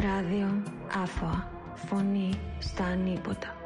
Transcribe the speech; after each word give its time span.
Ράδιο 0.00 0.62
Άφωα. 0.92 1.50
Φωνή 1.74 2.40
στα 2.58 2.84
ανίποτα. 2.84 3.56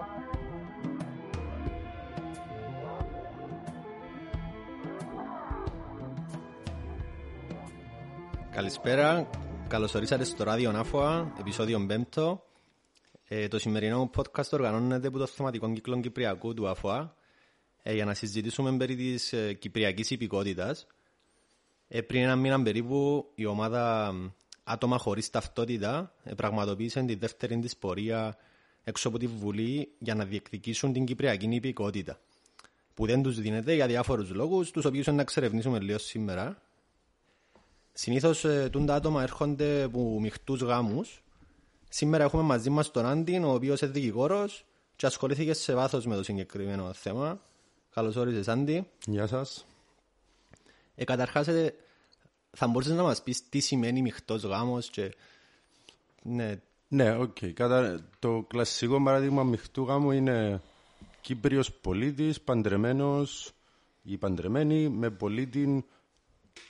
Καλησπέρα, 8.51 9.31
καλώς 9.69 9.95
ορίσατε 9.95 10.25
στο 10.25 10.45
ράδιο 10.45 10.73
Νάφωα, 10.73 11.33
επεισόδιο 11.41 11.87
5. 12.15 12.39
Ε, 13.29 13.49
το 13.49 13.59
σημερινό 13.59 13.99
μου 13.99 14.11
podcast 14.17 14.49
οργανώνεται 14.51 15.07
από 15.09 15.19
το 15.19 15.27
θεματικό 15.27 15.73
κύκλο 15.73 16.01
Κυπριακού 16.01 16.55
του 16.55 16.69
ΑΦΟΑ 16.69 17.15
ε, 17.83 17.95
για 17.95 18.05
να 18.05 18.15
συζητήσουμε 18.15 18.77
περί 18.77 18.97
της 18.97 19.33
ε, 19.33 19.53
κυπριακής 19.53 20.11
υπηκότητας. 20.11 20.87
Ε, 21.89 22.01
πριν 22.01 22.23
ένα 22.23 22.37
μήνα 22.37 22.63
περίπου 22.63 23.31
η 23.35 23.47
ομάδα 23.47 24.13
άτομα 24.69 24.99
χωρίς 24.99 25.31
ταυτότητα 25.31 26.13
ε, 26.25 26.35
πραγματοποίησε 26.35 27.03
τη 27.03 27.15
δεύτερη 27.15 27.59
της 27.59 27.77
πορεία 27.77 28.37
έξω 28.85 29.09
από 29.09 29.19
τη 29.19 29.27
Βουλή 29.27 29.89
για 29.99 30.15
να 30.15 30.25
διεκδικήσουν 30.25 30.93
την 30.93 31.05
κυπριακή 31.05 31.49
υπηκότητα 31.51 32.19
που 32.95 33.07
δεν 33.07 33.23
τους 33.23 33.41
δίνεται 33.41 33.75
για 33.75 33.87
διάφορους 33.87 34.31
λόγους, 34.31 34.71
τους 34.71 34.85
οποίους 34.85 35.07
να 35.07 35.21
εξερευνήσουμε 35.21 35.79
λίγο 35.79 35.99
σήμερα. 35.99 36.63
Συνήθως 37.93 38.45
ε, 38.45 38.71
τα 38.87 38.95
άτομα 38.95 39.23
έρχονται 39.23 39.83
από 39.83 40.21
μειχτούς 40.21 40.61
γάμους. 40.61 41.23
Σήμερα 41.89 42.25
έχουμε 42.25 42.43
μαζί 42.43 42.71
μας 42.71 42.91
τον 42.91 43.07
Άντιν, 43.07 43.45
ο 43.45 43.53
οποίος 43.53 43.81
είναι 43.81 43.91
δικηγόρος 43.91 44.65
και 44.97 45.07
ασχολήθηκε 45.07 45.53
σε 45.53 45.75
βάθος 45.75 46.07
με 46.07 46.17
το 46.17 46.23
συγκεκριμένο 46.23 46.93
θέμα. 46.93 47.41
Καλώς 47.95 48.17
όρισες 48.17 48.49
Άντι. 48.49 48.89
Γεια 49.07 49.27
σας. 49.27 49.67
Ε, 50.95 51.05
καταρχάς, 51.05 51.49
ε, 51.49 51.75
θα 52.59 52.67
μπορούσες 52.67 52.97
να 52.97 53.03
μας 53.03 53.23
πεις 53.23 53.49
τι 53.49 53.61
σημαίνει 53.61 54.03
μειχτός 54.03 54.43
γάμος 54.43 54.91
και... 54.91 55.15
Ναι, 56.23 56.61
Ναι, 56.89 57.17
οκ. 57.17 57.37
Κατα... 57.55 58.09
Το 58.19 58.45
κλασικό 58.49 59.03
παράδειγμα 59.03 59.45
μειχτού 59.45 59.83
γάμου 59.83 60.11
είναι 60.11 60.63
Κύπριος 61.21 61.73
πολίτης, 61.73 62.41
παντρεμένος 62.41 63.53
ή 64.03 64.17
παντρεμένη 64.17 64.89
με 64.89 65.11
πολίτη 65.11 65.85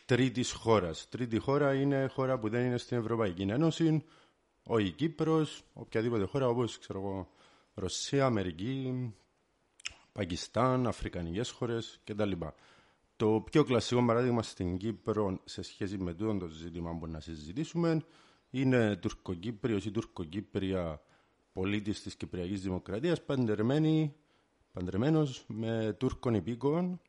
τρίτης 0.04 0.52
χώρας. 0.52 1.08
Τρίτη 1.08 1.38
χώρα 1.38 1.74
είναι 1.74 2.06
χώρα 2.06 2.38
που 2.38 2.48
δεν 2.48 2.64
είναι 2.64 2.78
στην 2.78 2.98
Ευρωπαϊκή 2.98 3.42
Ένωση, 3.42 4.04
όχι 4.62 4.90
Κύπρος, 4.90 5.62
οποιαδήποτε 5.72 6.24
χώρα 6.24 6.48
όπως 6.48 6.78
ξέρω 6.78 6.98
εγώ, 6.98 7.28
Ρωσία, 7.74 8.24
Αμερική, 8.24 9.14
Πακιστάν, 10.12 10.86
Αφρικανικές 10.86 11.50
χώρες 11.50 12.00
κτλ. 12.04 12.32
Το 13.18 13.40
πιο 13.50 13.64
κλασικό 13.64 14.04
παράδειγμα 14.04 14.42
στην 14.42 14.76
Κύπρο 14.76 15.40
σε 15.44 15.62
σχέση 15.62 15.98
με 15.98 16.14
τούτο 16.14 16.38
το 16.38 16.46
ζήτημα 16.46 16.98
που 16.98 17.06
να 17.06 17.20
συζητήσουμε 17.20 18.04
είναι 18.50 18.96
τουρκοκύπριος 18.96 19.84
ή 19.84 19.90
τουρκοκύπρια 19.90 21.00
πολίτης 21.52 22.02
της 22.02 22.14
Κυπριακής 22.16 22.60
Δημοκρατίας 22.62 23.22
παντρεμένη, 23.22 24.14
παντρεμένος 24.72 25.44
με 25.46 25.96
Τούρκων 25.98 26.34
υπήκων 26.34 27.00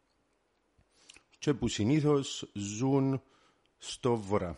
και 1.40 1.54
που 1.54 1.68
συνήθως 1.68 2.50
ζουν 2.54 3.22
στο 3.78 4.16
βορρά. 4.16 4.58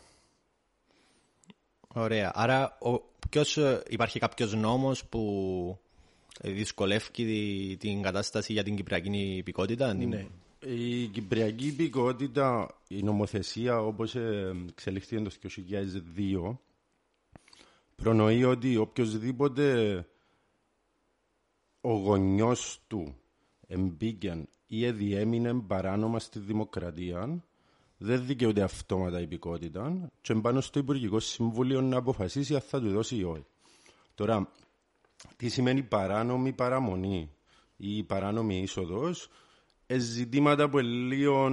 ωραία. 1.94 2.32
Άρα 2.36 2.78
ο, 2.82 3.00
ποιος, 3.30 3.58
ε, 3.58 3.84
υπάρχει 3.90 4.20
κάποιος 4.20 4.54
νόμος 4.56 5.06
που 5.06 5.78
ε, 6.42 6.52
δυσκολεύει 6.52 7.12
τη- 7.12 7.78
την 7.78 8.02
κατάσταση 8.02 8.54
για 8.54 8.64
την 8.64 8.76
κυπριακή 8.76 9.36
υπηκότητα. 9.38 9.94
Ναι. 9.94 10.28
Η 10.66 11.08
Κυπριακή 11.08 11.68
υπηκότητα, 11.68 12.78
η 12.88 13.04
νομοθεσία 13.04 13.82
όπως 13.82 14.16
ε, 14.16 14.54
εξελιχθήκε 14.70 15.22
το 15.22 15.50
2002 16.50 16.56
προνοεί 17.96 18.44
ότι 18.44 18.78
οποιοδήποτε 18.78 19.96
ο 21.82 21.94
γονιός 21.94 22.82
του 22.88 23.16
εμπήκε 23.68 24.48
ή 24.68 24.92
διέμεινε 24.92 25.54
παράνομα 25.54 26.20
στη 26.20 26.40
δημοκρατία 26.40 27.44
δεν 27.98 28.26
δικαιούται 28.26 28.62
αυτόματα 28.62 29.20
υπηκότητα 29.22 30.12
και 30.22 30.34
πάνω 30.34 30.62
στο 30.62 30.80
Υπουργικό 30.80 31.20
Συμβούλιο 31.20 31.82
να 31.82 31.98
αποφασίσει 31.98 32.54
αν 32.56 32.62
θα 32.62 32.80
του 32.80 32.92
δώσει 32.92 33.16
ή 33.16 33.24
όχι. 33.24 33.46
Τώρα, 34.16 34.52
τι 35.38 35.50
σημαίνει 35.50 35.84
παράνομη 35.84 36.54
παραμονή 36.54 37.30
ή 37.78 38.04
παράνομη 38.04 38.62
είσοδος; 38.62 39.24
ε, 39.26 39.30
ζητήματα 39.98 40.70
που 40.70 40.80
είναι 40.80 40.90
λίγο 40.90 41.46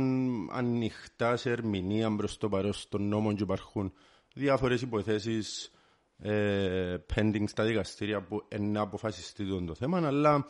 ανοιχτά 0.53 1.37
σε 1.37 1.51
ερμηνεία 1.51 2.17
προς 2.17 2.39
το 2.39 2.49
παρόν 2.49 2.73
των 2.89 3.09
νόμων 3.09 3.37
και 3.37 3.43
υπάρχουν 3.43 3.93
διάφορες 4.35 4.83
υποθέσεις 4.83 5.71
ε, 6.19 6.97
pending 7.15 7.45
στα 7.47 7.65
δικαστήρια 7.65 8.23
που 8.23 8.45
ε, 8.49 8.59
να 8.59 8.81
αποφασιστεί 8.81 9.49
το, 9.49 9.65
το 9.65 9.75
θέμα 9.75 10.07
αλλά 10.07 10.47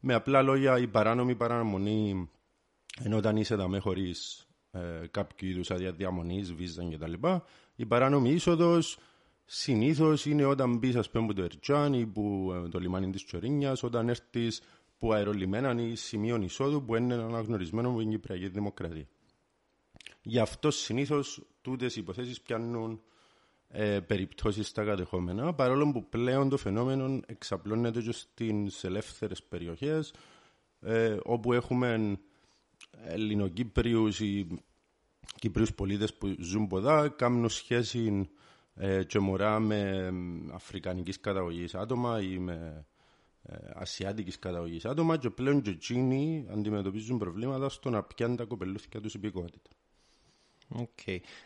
με 0.00 0.14
απλά 0.14 0.42
λόγια 0.42 0.78
η 0.78 0.86
παράνομη 0.86 1.34
παραμονή 1.34 2.30
ενώ 3.02 3.16
όταν 3.16 3.36
είσαι 3.36 3.54
δαμέ 3.54 3.78
χωρίς 3.78 4.46
ε, 4.70 5.06
κάποιο 5.10 5.48
είδους 5.48 5.70
άδεια 5.70 5.92
διαμονής, 5.92 6.54
βίζα 6.54 6.88
κτλ. 6.90 7.12
Η 7.76 7.86
παράνομη 7.86 8.30
είσοδος 8.30 8.98
συνήθως 9.44 10.26
είναι 10.26 10.44
όταν 10.44 10.76
μπεις, 10.76 10.96
ας 10.96 11.10
πούμε, 11.10 11.24
από 11.24 11.34
το 11.34 11.42
Ερτζάν 11.42 11.92
ή 11.92 12.06
που, 12.06 12.52
ε, 12.64 12.68
το 12.68 12.78
λιμάνι 12.78 13.10
της 13.10 13.24
Τσορίνια, 13.24 13.76
όταν 13.82 14.08
έρθεις 14.08 14.62
που 14.98 15.12
αερολιμένα 15.12 15.82
ή 15.82 15.94
σημείο 15.94 16.36
εισόδου 16.36 16.84
που 16.84 16.94
είναι 16.94 17.14
αναγνωρισμένο 17.14 17.88
από 17.88 17.98
την 17.98 18.10
Κυπριακή 18.10 18.48
Δημοκρατία. 18.48 19.06
Γι' 20.22 20.38
αυτό 20.38 20.70
συνήθως 20.70 21.42
τούτες 21.62 21.96
οι 21.96 22.00
υποθέσεις 22.00 22.40
πιάνουν 22.40 23.00
ε, 23.68 24.00
περιπτώσεις 24.00 24.68
στα 24.68 24.84
κατεχόμενα, 24.84 25.54
παρόλο 25.54 25.92
που 25.92 26.08
πλέον 26.08 26.48
το 26.48 26.56
φαινόμενο 26.56 27.20
εξαπλώνεται 27.26 28.00
και 28.00 28.12
στις 28.12 28.84
ελεύθερες 28.84 29.42
περιοχές, 29.42 30.14
ε, 30.80 31.16
όπου 31.22 31.52
έχουμε 31.52 32.18
Ελληνοκύπριους 33.04 34.20
ή 34.20 34.46
Κύπριους 35.38 35.74
πολίτες 35.74 36.14
που 36.14 36.36
ζουν 36.38 36.66
ποδά, 36.66 37.08
κάνουν 37.08 37.48
σχέση 37.48 38.28
ε, 38.74 39.04
και 39.04 39.18
μωρά 39.18 39.58
με 39.58 40.10
αφρικανικής 40.52 41.20
καταγωγής 41.20 41.74
άτομα 41.74 42.20
ή 42.22 42.38
με 42.38 42.52
ε, 42.52 42.84
ασιάτικης 43.74 44.38
καταγωγής 44.38 44.84
άτομα 44.84 45.16
και 45.16 45.30
πλέον 45.30 45.62
και 45.62 45.70
εκείνοι 45.70 46.46
αντιμετωπίζουν 46.50 47.18
προβλήματα 47.18 47.68
στο 47.68 47.90
να 47.90 48.02
πιάνουν 48.02 48.36
τα 48.36 48.44
κοπελλούθκια 48.44 49.00
τους 49.00 49.14
υπηκοότητα. 49.14 49.70
Οκ. 50.68 50.98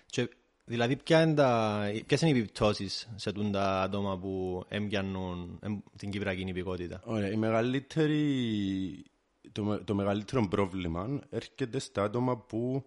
Και, 0.06 0.28
δηλαδή, 0.64 0.96
ποια 0.96 1.22
είναι 1.22 1.34
τα, 1.34 1.80
ποιες 2.06 2.20
είναι 2.22 2.36
οι 2.36 2.38
επιπτώσεις 2.40 3.08
σε 3.16 3.32
τούν 3.32 3.52
τα 3.52 3.82
άτομα 3.82 4.18
που 4.18 4.64
έμπιανουν 4.68 5.58
εμ, 5.62 5.78
την 5.96 6.10
κυπριακή 6.10 6.40
υπηκότητα; 6.40 7.00
Ωραία, 7.04 7.30
η 7.30 7.36
μεγαλύτερη, 7.36 9.04
το, 9.52 9.64
με- 9.64 9.78
το 9.78 9.94
μεγαλύτερο 9.94 10.48
πρόβλημα 10.48 11.20
έρχεται 11.30 11.78
στα 11.78 12.02
άτομα 12.02 12.36
που 12.38 12.84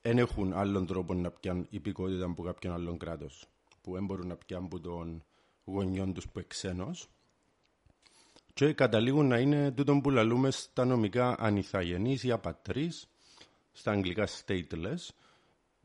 δεν 0.00 0.18
έχουν 0.18 0.52
άλλον 0.52 0.86
τρόπο 0.86 1.14
να 1.14 1.30
πιάνουν 1.30 1.66
υπηκότητα 1.70 2.24
από 2.24 2.42
κάποιον 2.42 2.72
άλλον 2.72 2.98
κράτος. 2.98 3.44
Που 3.80 3.92
δεν 3.92 4.04
μπορούν 4.04 4.26
να 4.26 4.36
πιάνουν 4.36 4.66
από 4.66 4.80
τον 4.80 5.24
γονιόν 5.64 6.12
τους 6.14 6.24
που 6.24 6.32
είναι 6.38 6.46
ξένος. 6.48 7.08
Και 8.58 8.72
καταλήγουν 8.72 9.26
να 9.26 9.38
είναι 9.38 9.70
τούτο 9.70 10.00
που 10.02 10.10
λαλούμε 10.10 10.50
στα 10.50 10.84
νομικά 10.84 11.36
ανιθαγενείς 11.38 12.24
ή 12.24 12.30
απατρείς, 12.30 13.08
στα 13.72 13.90
αγγλικά 13.90 14.26
stateless, 14.26 15.08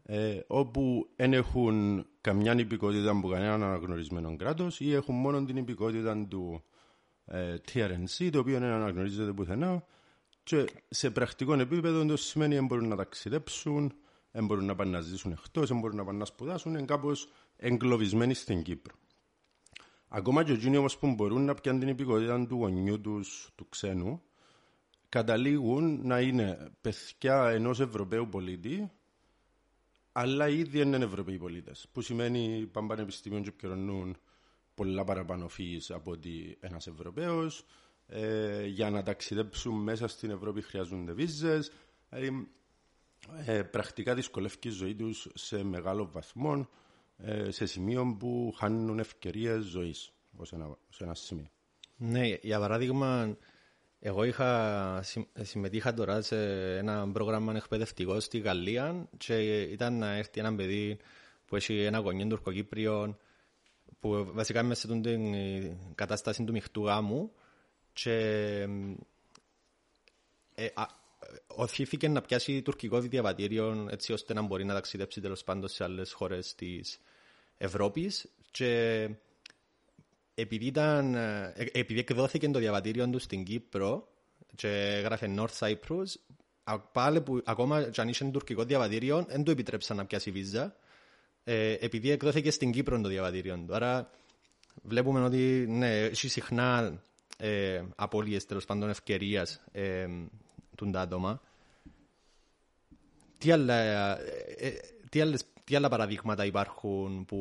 ε, 0.03 0.39
όπου 0.47 1.09
δεν 1.16 1.33
έχουν 1.33 2.06
καμιά 2.22 2.53
υπηκότητα 2.59 3.12
από 3.12 3.28
κανέναν 3.28 3.63
αναγνωρισμένο 3.63 4.35
κράτος 4.35 4.79
ή 4.79 4.94
έχουν 4.94 5.16
μόνο 5.16 5.45
την 5.45 5.57
υπηκότητα 5.57 6.28
του 6.28 6.63
ε, 7.25 7.56
TRNC, 7.72 8.29
το 8.31 8.39
οποίο 8.39 8.59
δεν 8.59 8.69
αναγνωρίζεται 8.69 9.33
πουθενά. 9.33 9.85
Και 10.44 10.66
σε 10.89 11.12
πρακτικό 11.12 11.53
επίπεδο 11.53 12.06
το 12.06 12.17
σημαίνει 12.17 12.56
δεν 12.56 12.66
μπορούν 12.66 12.88
να 12.88 12.95
ταξιδέψουν, 12.95 13.94
δεν 14.31 14.45
μπορούν 14.45 14.66
να 14.66 14.75
πάνε 14.75 14.91
να 14.91 15.01
ζήσουν 15.01 15.31
εκτός, 15.31 15.67
δεν 15.69 15.79
μπορούν 15.79 15.97
να 15.97 16.03
πάνε 16.03 16.17
να 16.17 16.25
σπουδάσουν, 16.25 16.74
είναι 16.74 16.86
κάπως 16.86 17.30
εγκλωβισμένοι 17.57 18.33
στην 18.33 18.63
Κύπρο. 18.63 18.95
Ακόμα 20.15 20.44
και 20.44 20.51
εκείνοι 20.51 20.77
όμω 20.77 20.88
που 21.00 21.13
μπορούν 21.13 21.45
να 21.45 21.54
πιάνουν 21.54 21.80
την 21.80 21.89
υπηκότητα 21.89 22.48
του 22.48 22.56
γονιού 22.56 23.01
τους, 23.01 23.50
του 23.56 23.69
ξένου, 23.69 24.21
καταλήγουν 25.10 26.07
να 26.07 26.21
είναι 26.21 26.71
παιδιά 26.81 27.50
ενός 27.50 27.80
Ευρωπαίου 27.80 28.30
πολίτη, 28.30 28.92
αλλά 30.12 30.48
ήδη 30.48 30.80
είναι 30.80 30.98
Ευρωπαίοι 30.98 31.38
πολίτες. 31.38 31.88
Που 31.92 32.01
σημαίνει 32.01 32.69
πάνε 32.71 32.88
πανεπιστήμιο 32.88 33.39
και 33.39 33.50
επικαιρονούν 33.50 34.18
πολλά 34.75 35.04
παραπάνω 35.04 35.50
fees 35.57 35.86
από 35.89 36.12
ότι 36.12 36.57
ένας 36.59 36.88
Ευρωπαίος. 36.88 37.66
Ε, 38.07 38.66
για 38.66 38.89
να 38.89 39.04
ταξιδέψουν 39.04 39.74
μέσα 39.75 40.07
στην 40.07 40.30
Ευρώπη 40.30 40.62
χρειάζονται 40.62 41.12
βίζες. 41.12 41.71
Δηλαδή, 42.09 42.48
ε, 43.45 43.63
πρακτικά 43.63 44.13
δυσκολεύει 44.13 44.57
η 44.62 44.69
ζωή 44.69 44.95
τους 44.95 45.27
σε 45.33 45.63
μεγάλο 45.63 46.09
βαθμό, 46.12 46.56
ε, 46.56 46.66
σε 47.49 47.65
σημείο 47.65 48.15
που 48.19 48.53
χάνουν 48.57 48.99
ευκαιρίες 48.99 49.63
ζωής 49.63 50.11
ως 50.37 50.51
ένα, 50.51 50.77
ως 50.89 51.01
ένα 51.01 51.13
σημείο. 51.13 51.47
Ναι, 51.97 52.27
για 52.41 52.59
παράδειγμα, 52.59 53.37
εγώ 53.99 54.23
είχα, 54.23 54.99
συμ- 55.03 55.27
συμμετείχα 55.41 55.93
τώρα 55.93 56.21
σε 56.21 56.37
ένα 56.77 57.11
πρόγραμμα 57.11 57.55
εκπαιδευτικό 57.55 58.19
στη 58.19 58.39
Γαλλία 58.39 59.09
και 59.17 59.61
ήταν 59.61 59.97
να 59.97 60.11
έρθει 60.11 60.39
ένα 60.39 60.55
παιδί 60.55 60.97
που 61.45 61.55
έχει 61.55 61.79
ένα 61.79 61.99
γονιό 61.99 62.27
τουρκοκύπριο 62.27 63.17
που 63.99 64.29
βασικά 64.33 64.63
μέσα 64.63 64.87
σε 64.87 64.99
την 64.99 65.33
ε, 65.33 65.77
κατάσταση 65.95 66.43
του 66.43 66.51
μειχτού 66.51 66.85
γάμου 66.85 67.31
και 67.93 68.17
ε, 70.55 70.65
α, 70.73 70.85
οθήθηκε 71.47 72.07
να 72.07 72.21
πιάσει 72.21 72.61
τουρκικό 72.61 72.99
διαβατήριο 72.99 73.87
έτσι 73.89 74.13
ώστε 74.13 74.33
να 74.33 74.41
μπορεί 74.41 74.65
να 74.65 74.73
ταξιδέψει 74.73 75.21
τέλος 75.21 75.43
πάντων 75.43 75.69
σε 75.69 75.83
άλλες 75.83 76.11
χώρες 76.11 76.55
της 76.55 76.99
Ευρώπης 77.57 78.29
και 78.51 79.09
επειδή, 80.35 80.65
ήταν, 80.65 81.15
ε, 81.15 81.53
επειδή 81.71 82.00
εκδόθηκε 82.00 82.50
το 82.50 82.59
διαβατήριο 82.59 83.09
του 83.09 83.19
στην 83.19 83.44
Κύπρο 83.44 84.07
και 84.55 84.67
έγραφε 84.69 85.35
North 85.38 85.57
Cyprus 85.59 86.05
πάλι 86.91 87.21
που 87.21 87.41
ακόμα 87.45 87.83
και 87.89 88.01
αν 88.01 88.07
είχε 88.07 88.25
τουρκικό 88.25 88.63
διαβατήριο 88.63 89.25
δεν 89.27 89.44
του 89.44 89.51
επιτρέψαν 89.51 89.97
να 89.97 90.05
πιάσει 90.05 90.31
βίζα 90.31 90.75
ε, 91.44 91.71
επειδή 91.71 92.11
εκδόθηκε 92.11 92.51
στην 92.51 92.71
Κύπρο 92.71 93.01
το 93.01 93.09
διαβατήριο 93.09 93.63
του. 93.67 93.75
Άρα 93.75 94.09
βλέπουμε 94.83 95.23
ότι 95.23 95.65
ναι, 95.69 95.99
έχει 95.99 96.27
συχνά 96.27 97.01
ε, 97.38 97.83
απώλειες 97.95 98.45
τέλος 98.45 98.65
πάντων 98.65 98.89
ευκαιρίας 98.89 99.61
ε, 99.71 100.07
του 100.75 100.91
άτομα. 100.94 101.41
Τι 103.38 103.51
άλλα, 103.51 103.73
ε, 104.57 104.73
τι, 105.13 105.21
άλλες, 105.21 105.45
τι 105.63 105.75
άλλα 105.75 105.89
παραδείγματα 105.89 106.45
υπάρχουν 106.45 107.25
που 107.25 107.38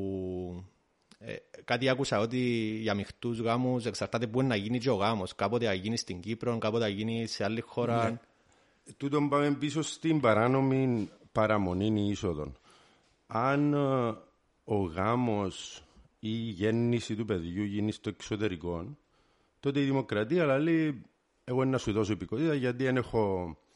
ε, 1.19 1.35
κάτι 1.65 1.89
άκουσα 1.89 2.19
ότι 2.19 2.39
για 2.81 2.95
μειχτούς 2.95 3.41
γάμους 3.41 3.87
εξαρτάται 3.87 4.27
πού 4.27 4.43
να 4.43 4.57
γίνει 4.57 4.79
και 4.79 4.91
ο 4.91 4.95
γάμος. 4.95 5.35
Κάποτε 5.35 5.67
θα 5.67 5.73
γίνει 5.73 5.97
στην 5.97 6.21
Κύπρο, 6.21 6.59
κάποτε 6.59 6.85
θα 6.85 6.91
γίνει 6.91 7.27
σε 7.27 7.45
άλλη 7.45 7.61
χώρα. 7.61 8.11
Ναι. 8.11 8.19
Τούτον 8.97 9.29
πάμε 9.29 9.55
πίσω 9.55 9.83
στην 9.83 10.21
παράνομη 10.21 11.11
παραμονή 11.33 12.09
είσοδων. 12.09 12.57
Αν 13.27 13.73
ε, 13.75 14.17
ο 14.65 14.77
γάμος 14.77 15.85
ή 16.19 16.29
η 16.31 16.51
γέννηση 16.51 17.17
του 17.17 17.25
παιδιού 17.25 17.63
γίνει 17.65 17.93
στο 17.93 18.09
εξωτερικό, 18.09 18.97
τότε 19.61 19.81
η 19.81 19.85
δημοκρατία 19.85 20.59
λέει 20.59 21.03
εγώ 21.45 21.65
να 21.65 21.79
σου 21.79 21.93
δώσω 21.93 22.13
υπηκότητα 22.13 22.55
γιατί 22.55 22.85
δεν 22.85 22.97
έχω 22.97 23.57
ε, 23.57 23.72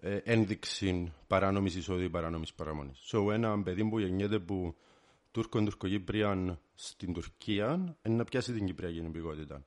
ένδειξη 0.00 1.12
παράνομης 1.26 1.74
εισόδου 1.74 2.02
ή 2.02 2.10
παράνομης 2.10 2.54
παραμονής. 2.54 3.10
So, 3.12 3.32
ένα 3.32 3.62
παιδί 3.62 3.88
που 3.88 3.98
γεννιέται 3.98 4.38
που 4.38 4.76
Τούρκων 5.30 5.64
Τουρκοκύπριαν 5.64 6.60
στην 6.74 7.12
Τουρκία 7.12 7.96
είναι 8.02 8.16
να 8.16 8.24
πιάσει 8.24 8.52
την 8.52 8.66
Κυπριακή 8.66 8.98
υπηκότητα. 8.98 9.66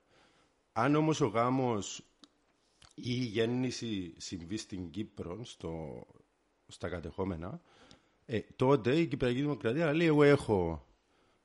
Αν 0.72 0.96
όμως 0.96 1.22
ο 1.22 1.28
γάμος 1.28 2.06
ή 2.94 3.12
η 3.12 3.26
γέννηση 3.26 4.14
συμβεί 4.18 4.58
στην 4.58 4.90
Κύπρο, 4.90 5.44
στο, 5.44 6.04
στα 6.68 6.90
κατεχόμενα, 6.90 7.62
ε, 8.26 8.40
τότε 8.56 9.00
η 9.00 9.08
Κυπριακή 9.08 9.42
Δημοκρατία 9.42 9.94
λέει 9.94 10.08
εγώ 10.08 10.24
έχω 10.24 10.86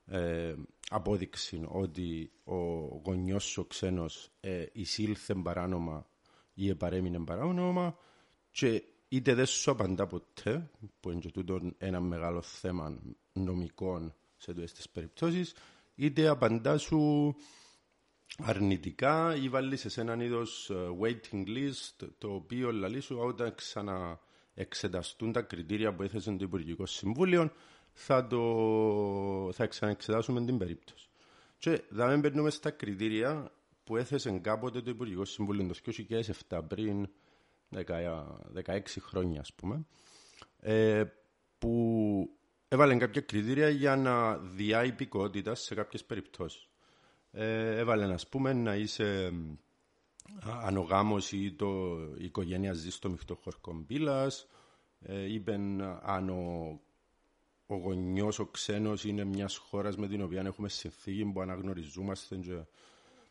ε, 0.07 0.55
απόδειξη 0.89 1.63
ότι 1.69 2.33
ο 2.45 2.57
γονιός 3.05 3.59
ο 3.59 3.65
ξένος 3.65 4.31
ε, 4.41 4.67
εισήλθε 4.73 5.35
παράνομα 5.35 6.07
ή 6.55 6.69
επαρέμεινε 6.69 7.25
παράνομα 7.25 7.99
και 8.57 8.83
είτε 9.09 9.35
δεν 9.35 9.47
σου 9.47 9.71
απαντά 9.71 10.07
ποτέ, 10.07 10.71
που 11.01 11.11
είναι 11.11 11.21
τούτο 11.33 11.61
ένα 11.79 12.01
μεγάλο 12.01 12.43
θέμα 12.43 12.99
νομικών 13.33 14.15
σε 14.37 14.51
αυτές 14.51 14.73
τις 14.73 14.89
περιπτώσεις, 14.89 15.55
είτε 15.95 16.29
απαντά 16.29 16.79
σου 16.79 17.35
αρνητικά 18.39 19.37
ή 19.37 19.49
βάλει 19.49 19.77
σε 19.77 20.01
έναν 20.01 20.21
είδος 20.21 20.71
ε, 20.71 20.75
waiting 21.01 21.47
list 21.47 22.09
το 22.19 22.35
οποίο 22.35 22.73
λαλεί 22.73 23.01
σου 23.01 23.17
όταν 23.21 23.55
ξαναεξεταστούν 23.55 25.33
τα 25.33 25.43
κριτήρια 25.43 25.95
που 25.95 26.03
έθεσε 26.03 26.31
το 26.33 26.45
Υπουργικό 26.45 26.87
Συμβούλιο 26.87 27.53
θα, 27.93 28.27
το, 28.27 29.51
θα 29.53 29.67
ξαναεξετάσουμε 29.67 30.45
την 30.45 30.59
περίπτωση. 30.59 31.09
Και 31.59 31.83
θα 31.97 32.07
μην 32.09 32.21
περνούμε 32.21 32.51
στα 32.51 32.71
κριτήρια 32.71 33.53
που 33.85 33.97
έθεσε 33.97 34.31
κάποτε 34.31 34.81
το 34.81 34.91
Υπουργικό 34.91 35.25
Συμβούλιο 35.25 35.67
το 35.67 35.93
2007 36.49 36.61
πριν 36.69 37.09
16 37.75 38.81
χρόνια 39.01 39.41
ας 39.41 39.53
πούμε 39.55 39.87
ε, 40.61 41.05
που 41.59 42.31
έβαλε 42.69 42.97
κάποια 42.97 43.21
κριτήρια 43.21 43.69
για 43.69 43.97
να 43.97 44.37
διά 44.37 44.85
υπηκότητα 44.85 45.55
σε 45.55 45.75
κάποιες 45.75 46.05
περιπτώσεις. 46.05 46.69
Ε, 47.31 47.79
έβαλε 47.79 48.07
να 48.07 48.19
πούμε 48.31 48.53
να 48.53 48.75
είσαι 48.75 49.33
αν 50.65 50.77
ο 50.77 50.81
γάμος 50.81 51.33
ή 51.33 51.53
το, 51.53 51.97
η 52.19 52.25
οικογένεια 52.25 52.73
ζει 52.73 52.91
στο 52.91 53.11
μειχτό 53.11 53.35
χορκό 53.35 53.73
μπύλας, 53.73 54.47
ε, 55.01 55.33
είπε 55.33 55.53
αν 56.03 56.29
ο, 56.29 56.81
ο 57.67 57.77
γονιός, 57.77 58.39
ο 58.39 58.47
ξένος 58.47 59.05
είναι 59.05 59.25
μιας 59.25 59.57
χώρας 59.57 59.97
με 59.97 60.09
την 60.09 60.23
οποία 60.23 60.43
έχουμε 60.43 60.69
συνθήκη 60.69 61.25
που 61.25 61.41
αναγνωριζόμαστε 61.41 62.37
και 62.37 62.65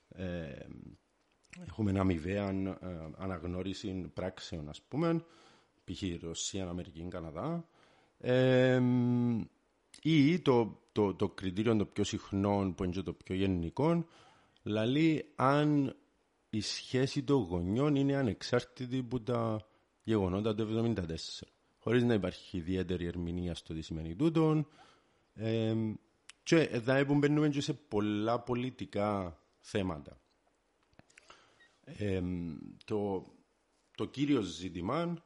ε, 0.09 0.65
έχουμε 1.68 2.00
αμοιβαία 2.00 2.50
ε, 2.50 2.78
αναγνώριση 3.18 4.12
πράξεων 4.13 4.69
ας 4.69 4.81
πούμε, 4.81 5.25
π.χ. 5.84 6.24
Ρωσία, 6.24 6.68
Αμερική, 6.68 7.07
Καναδά. 7.10 7.68
Ε, 8.19 8.81
ή 10.02 10.40
το, 10.40 10.81
το, 10.92 11.13
το 11.13 11.30
κριτήριο 11.30 11.75
το 11.75 11.86
πιο 11.86 12.04
συχνό 12.04 12.74
που 12.78 12.84
είναι 12.84 13.02
το 13.02 13.13
πιο 13.13 13.36
γενικό, 13.36 14.06
δηλαδή 14.63 15.31
αν 15.36 15.96
η 16.50 16.62
σχέση 16.62 17.24
των 17.24 17.42
γονιών 17.42 17.96
είναι 17.96 18.16
ανεξάρτητη 18.16 18.98
από 18.98 19.22
τα 19.22 19.68
γεγονότα 20.04 20.56
του 20.56 20.94
1974. 20.98 21.13
Χωρίς 21.80 22.04
να 22.04 22.13
υπάρχει 22.13 22.57
ιδιαίτερη 22.57 23.06
ερμηνεία 23.06 23.56
στο 23.56 23.74
τι 23.74 23.81
σημαίνει 23.81 24.16
τούτο. 24.16 24.66
Ε, 25.34 25.75
και 26.44 26.60
εδώ 26.60 27.04
μπαίνουμε 27.16 27.50
και 27.50 27.62
σε 27.62 27.74
πολλά 27.74 28.40
πολιτικά 28.40 29.40
θέματα. 29.60 30.19
Ε, 31.85 32.21
το, 32.85 33.25
το 33.95 34.05
κύριο 34.05 34.41
ζήτημα 34.41 35.23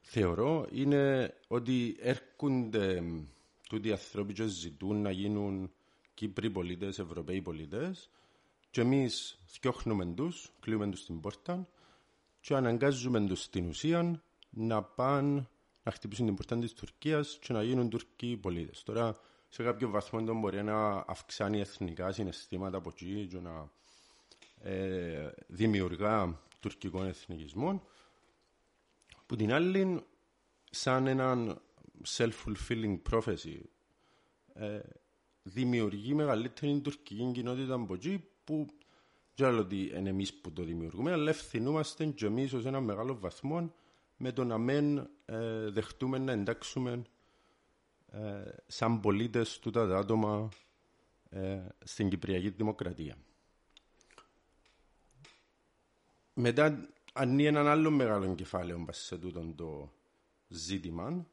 θεωρώ 0.00 0.68
είναι 0.70 1.34
ότι 1.48 1.96
έρχονται 2.00 3.02
τούτοι 3.68 3.88
οι 3.88 3.92
άνθρωποι 3.92 4.32
και 4.32 4.46
ζητούν 4.46 5.02
να 5.02 5.10
γίνουν 5.10 5.70
Κύπροι 6.14 6.50
πολίτες, 6.50 6.98
Ευρωπαίοι 6.98 7.42
πολίτες, 7.42 8.10
και 8.70 8.80
εμείς 8.80 9.38
φτιάχνουμε 9.44 10.06
τους, 10.06 10.52
κλείνουμε 10.60 10.90
τους 10.90 11.00
στην 11.00 11.20
πόρτα, 11.20 11.68
και 12.40 12.54
αναγκάζουμε 12.54 13.26
τους 13.26 13.42
στην 13.42 13.68
ουσία 13.68 14.22
να 14.50 14.82
πάνε 14.82 15.48
να 15.82 15.92
χτυπήσουν 15.92 16.26
την 16.26 16.34
πόρτα 16.34 16.58
της 16.58 16.72
Τουρκίας 16.72 17.38
και 17.40 17.52
να 17.52 17.62
γίνουν 17.62 17.90
Τουρκοί 17.90 18.36
πολίτες. 18.36 18.82
Τώρα, 18.82 19.18
σε 19.48 19.62
κάποιο 19.62 19.88
βαθμό 19.90 20.20
δεν 20.20 20.40
μπορεί 20.40 20.62
να 20.62 21.04
αυξάνει 21.06 21.60
εθνικά 21.60 22.12
συναισθήματα 22.12 22.76
από 22.76 22.90
εκεί 22.94 23.26
και 23.30 23.40
να 23.40 23.70
ε, 24.62 25.30
δημιουργά 25.46 26.40
τουρκικών 26.60 27.06
εθνικισμών. 27.06 27.82
Που 29.26 29.36
την 29.36 29.52
άλλη, 29.52 30.04
σαν 30.70 31.06
έναν 31.06 31.60
self-fulfilling 32.16 32.98
prophecy 33.10 33.60
ε, 34.54 34.80
δημιουργεί 35.42 36.14
μεγαλύτερη 36.14 36.80
τουρκική 36.80 37.30
κοινότητα 37.32 37.74
από 37.74 37.94
εκεί 37.94 38.24
που 38.44 38.66
δεν 39.34 39.50
λέω 39.52 39.60
ότι 39.60 39.92
είναι 39.96 40.08
εμείς 40.08 40.34
που 40.34 40.52
το 40.52 40.62
δημιουργούμε, 40.62 41.12
αλλά 41.12 41.30
ευθυνούμαστε 41.30 42.06
και 42.06 42.26
εμείς 42.26 42.52
ως 42.52 42.64
ένα 42.64 42.80
μεγάλο 42.80 43.18
βαθμό 43.18 43.72
με 44.16 44.32
το 44.32 44.44
να 44.44 44.58
μην 44.58 44.98
ε, 45.24 45.70
δεχτούμε 45.70 46.18
να 46.18 46.32
εντάξουμε 46.32 47.02
ε, 48.12 48.42
σαν 48.66 49.00
πολίτες 49.00 49.58
του 49.58 49.70
τα 49.70 49.96
άτομα 49.96 50.48
ε, 51.28 51.60
στην 51.84 52.08
Κυπριακή 52.08 52.48
Δημοκρατία. 52.48 53.16
Μετά 56.38 56.88
ανοίγει 57.12 57.46
έναν 57.46 57.66
άλλο 57.66 57.90
μεγάλο 57.90 58.34
κεφάλαιο 58.34 58.86
σε 58.90 59.18
τούτο 59.18 59.52
το 59.56 59.92
ζήτημα 60.48 61.26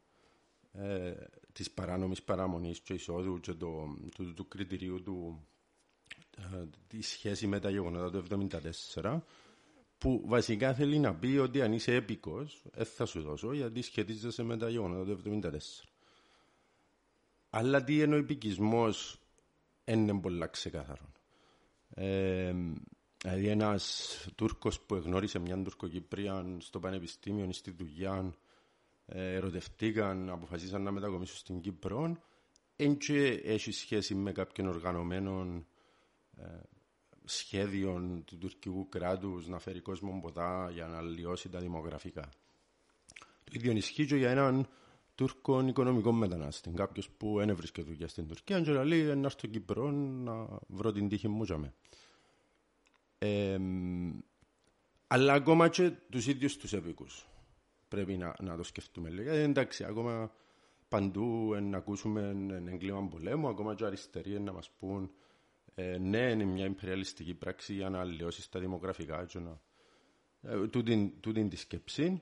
ε, 0.72 1.14
της 1.54 1.72
παράνομης 1.72 2.24
παραμονής 2.24 2.80
και 2.80 2.94
εισόδου 2.94 3.40
και 3.40 3.54
το, 3.54 3.98
του, 4.16 4.34
του 4.34 4.48
κριτηρίου 4.48 5.04
του 5.04 5.48
ε, 6.38 6.64
τη 6.88 7.02
σχέση 7.02 7.48
με 7.48 7.60
τα 7.60 7.70
γεγονότα 7.70 8.22
του 8.22 8.48
1974 8.94 9.20
που 9.98 10.24
βασικά 10.26 10.74
θέλει 10.74 11.00
να 11.00 11.16
πει 11.16 11.28
ότι 11.38 11.62
αν 11.62 11.74
είσαι 11.74 11.96
έπικος 11.96 12.62
δεν 12.74 12.86
θα 12.86 13.06
σου 13.06 13.22
δώσω 13.22 13.54
γιατί 13.54 13.82
σχετίζεσαι 13.82 14.44
με 14.44 14.58
τα 14.58 14.70
γεγονότα 14.70 15.16
του 15.16 15.40
1974. 15.44 15.58
Αλλά 17.50 17.84
τι 17.84 18.00
είναι 18.00 18.16
ο 18.16 18.18
επικισμός 18.18 19.20
είναι 19.86 20.20
πολλά 20.20 20.48
ξεκάθαρο. 20.48 21.12
Ε, 21.90 22.56
δηλαδή 23.24 23.48
ένας 23.48 24.28
Τούρκος 24.36 24.80
που 24.82 24.96
εγνώρισε 24.96 25.40
μια 25.40 25.64
Τουρκοκύπρια 25.64 26.46
στο 26.60 26.80
πανεπιστήμιο 26.80 27.46
ή 27.46 27.54
στη 27.54 27.72
δουλειά 27.72 28.34
ε, 29.06 29.34
ερωτευτήκαν, 29.34 30.30
αποφασίσαν 30.30 30.82
να 30.82 30.92
μετακομίσουν 30.92 31.38
στην 31.38 31.62
Κύπρο, 31.62 32.18
δεν 32.76 32.98
έχει 33.44 33.72
σχέση 33.72 34.16
με 34.16 34.32
κάποιον 34.32 34.68
οργανωμένο 34.68 35.64
ε, 36.38 36.44
σχέδιο 37.24 38.22
του 38.26 38.38
τουρκικού 38.38 38.90
κράτου 38.90 39.44
να 39.48 39.60
φέρει 39.60 39.80
κόσμο 39.80 40.20
ποτά 40.22 40.70
για 40.74 40.88
να 40.88 41.02
λιώσει 41.02 41.50
τα 41.50 41.60
δημογραφικά. 41.60 42.30
Το 43.44 43.52
ίδιο 43.52 43.72
ισχύει 43.72 44.06
και 44.06 44.16
για 44.16 44.30
έναν 44.30 44.68
Τούρκων 45.16 45.68
οικονομικών 45.68 46.16
μετανάστων. 46.16 46.76
Κάποιο 46.76 47.04
που 47.18 47.36
δεν 47.38 47.56
βρίσκεται 47.56 47.88
δουλειά 47.88 48.08
στην 48.08 48.28
Τουρκία, 48.28 48.62
και 48.62 48.72
λέει 48.72 49.04
να 49.04 49.26
έρθω 49.26 49.48
Κύπρο 49.48 49.92
να 49.92 50.48
βρω 50.68 50.92
την 50.92 51.10
τύχη 51.10 51.28
μου 51.28 51.44
για 51.44 51.58
μέ. 51.58 51.74
Ε, 53.24 53.60
αλλά 55.08 55.34
ακόμα 55.34 55.68
και 55.68 55.92
τους 56.10 56.28
ίδιους 56.28 56.58
τους 56.58 56.74
επικού. 56.74 57.06
Πρέπει 57.88 58.18
να, 58.18 58.36
να 58.40 58.58
το 58.58 58.64
σκεφτούμε. 58.64 59.10
Λέει, 59.10 59.28
ε, 59.28 59.42
εντάξει, 59.42 59.84
ακόμα 59.84 60.32
παντού 60.88 61.56
να 61.62 61.78
ακούσουμε 61.78 62.36
έγκλημα 62.68 63.08
πολέμου, 63.08 63.48
ακόμα 63.48 63.76
και 63.76 63.86
αριστεροί 63.86 64.40
να 64.40 64.52
μας 64.52 64.70
πούν 64.80 65.12
ε, 65.76 65.98
ναι, 65.98 66.18
είναι 66.18 66.44
μια 66.44 66.66
υπεριαλιστική 66.66 67.34
πράξη 67.34 67.74
για 67.74 67.90
να 67.90 68.00
αλλοιώσεις 68.00 68.50
τα 68.50 68.60
δημογραφικά 68.60 69.26
και 69.26 69.40
να... 69.40 69.60
Ε, 70.42 70.68
τούτη, 70.68 71.18
τούτη 71.20 71.48
τη 71.48 71.56
σκέψη, 71.56 72.22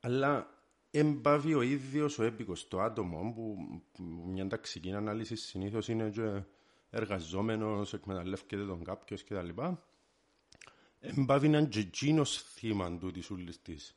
αλλά 0.00 0.54
εμπάβει 0.90 1.54
ο 1.54 1.62
ίδιος 1.62 2.18
ο 2.18 2.22
έπικος, 2.22 2.68
το 2.68 2.80
άτομο 2.80 3.32
που 3.34 3.56
μια 4.26 4.46
ταξική 4.46 4.92
ανάλυσης 4.92 5.42
συνήθως 5.42 5.88
είναι 5.88 6.10
και 6.10 6.42
εργαζόμενος, 6.90 7.94
εκμεταλλεύεται 7.94 8.56
τον 8.56 8.84
κάποιος 8.84 9.24
κτλ. 9.24 9.48
Εμπάβει 11.00 11.46
έναν 11.46 11.68
τζετζίνος 11.70 12.42
θύμα 12.42 12.98
του 12.98 13.10
τη 13.10 13.32
ούλης 13.32 13.62
της 13.62 13.96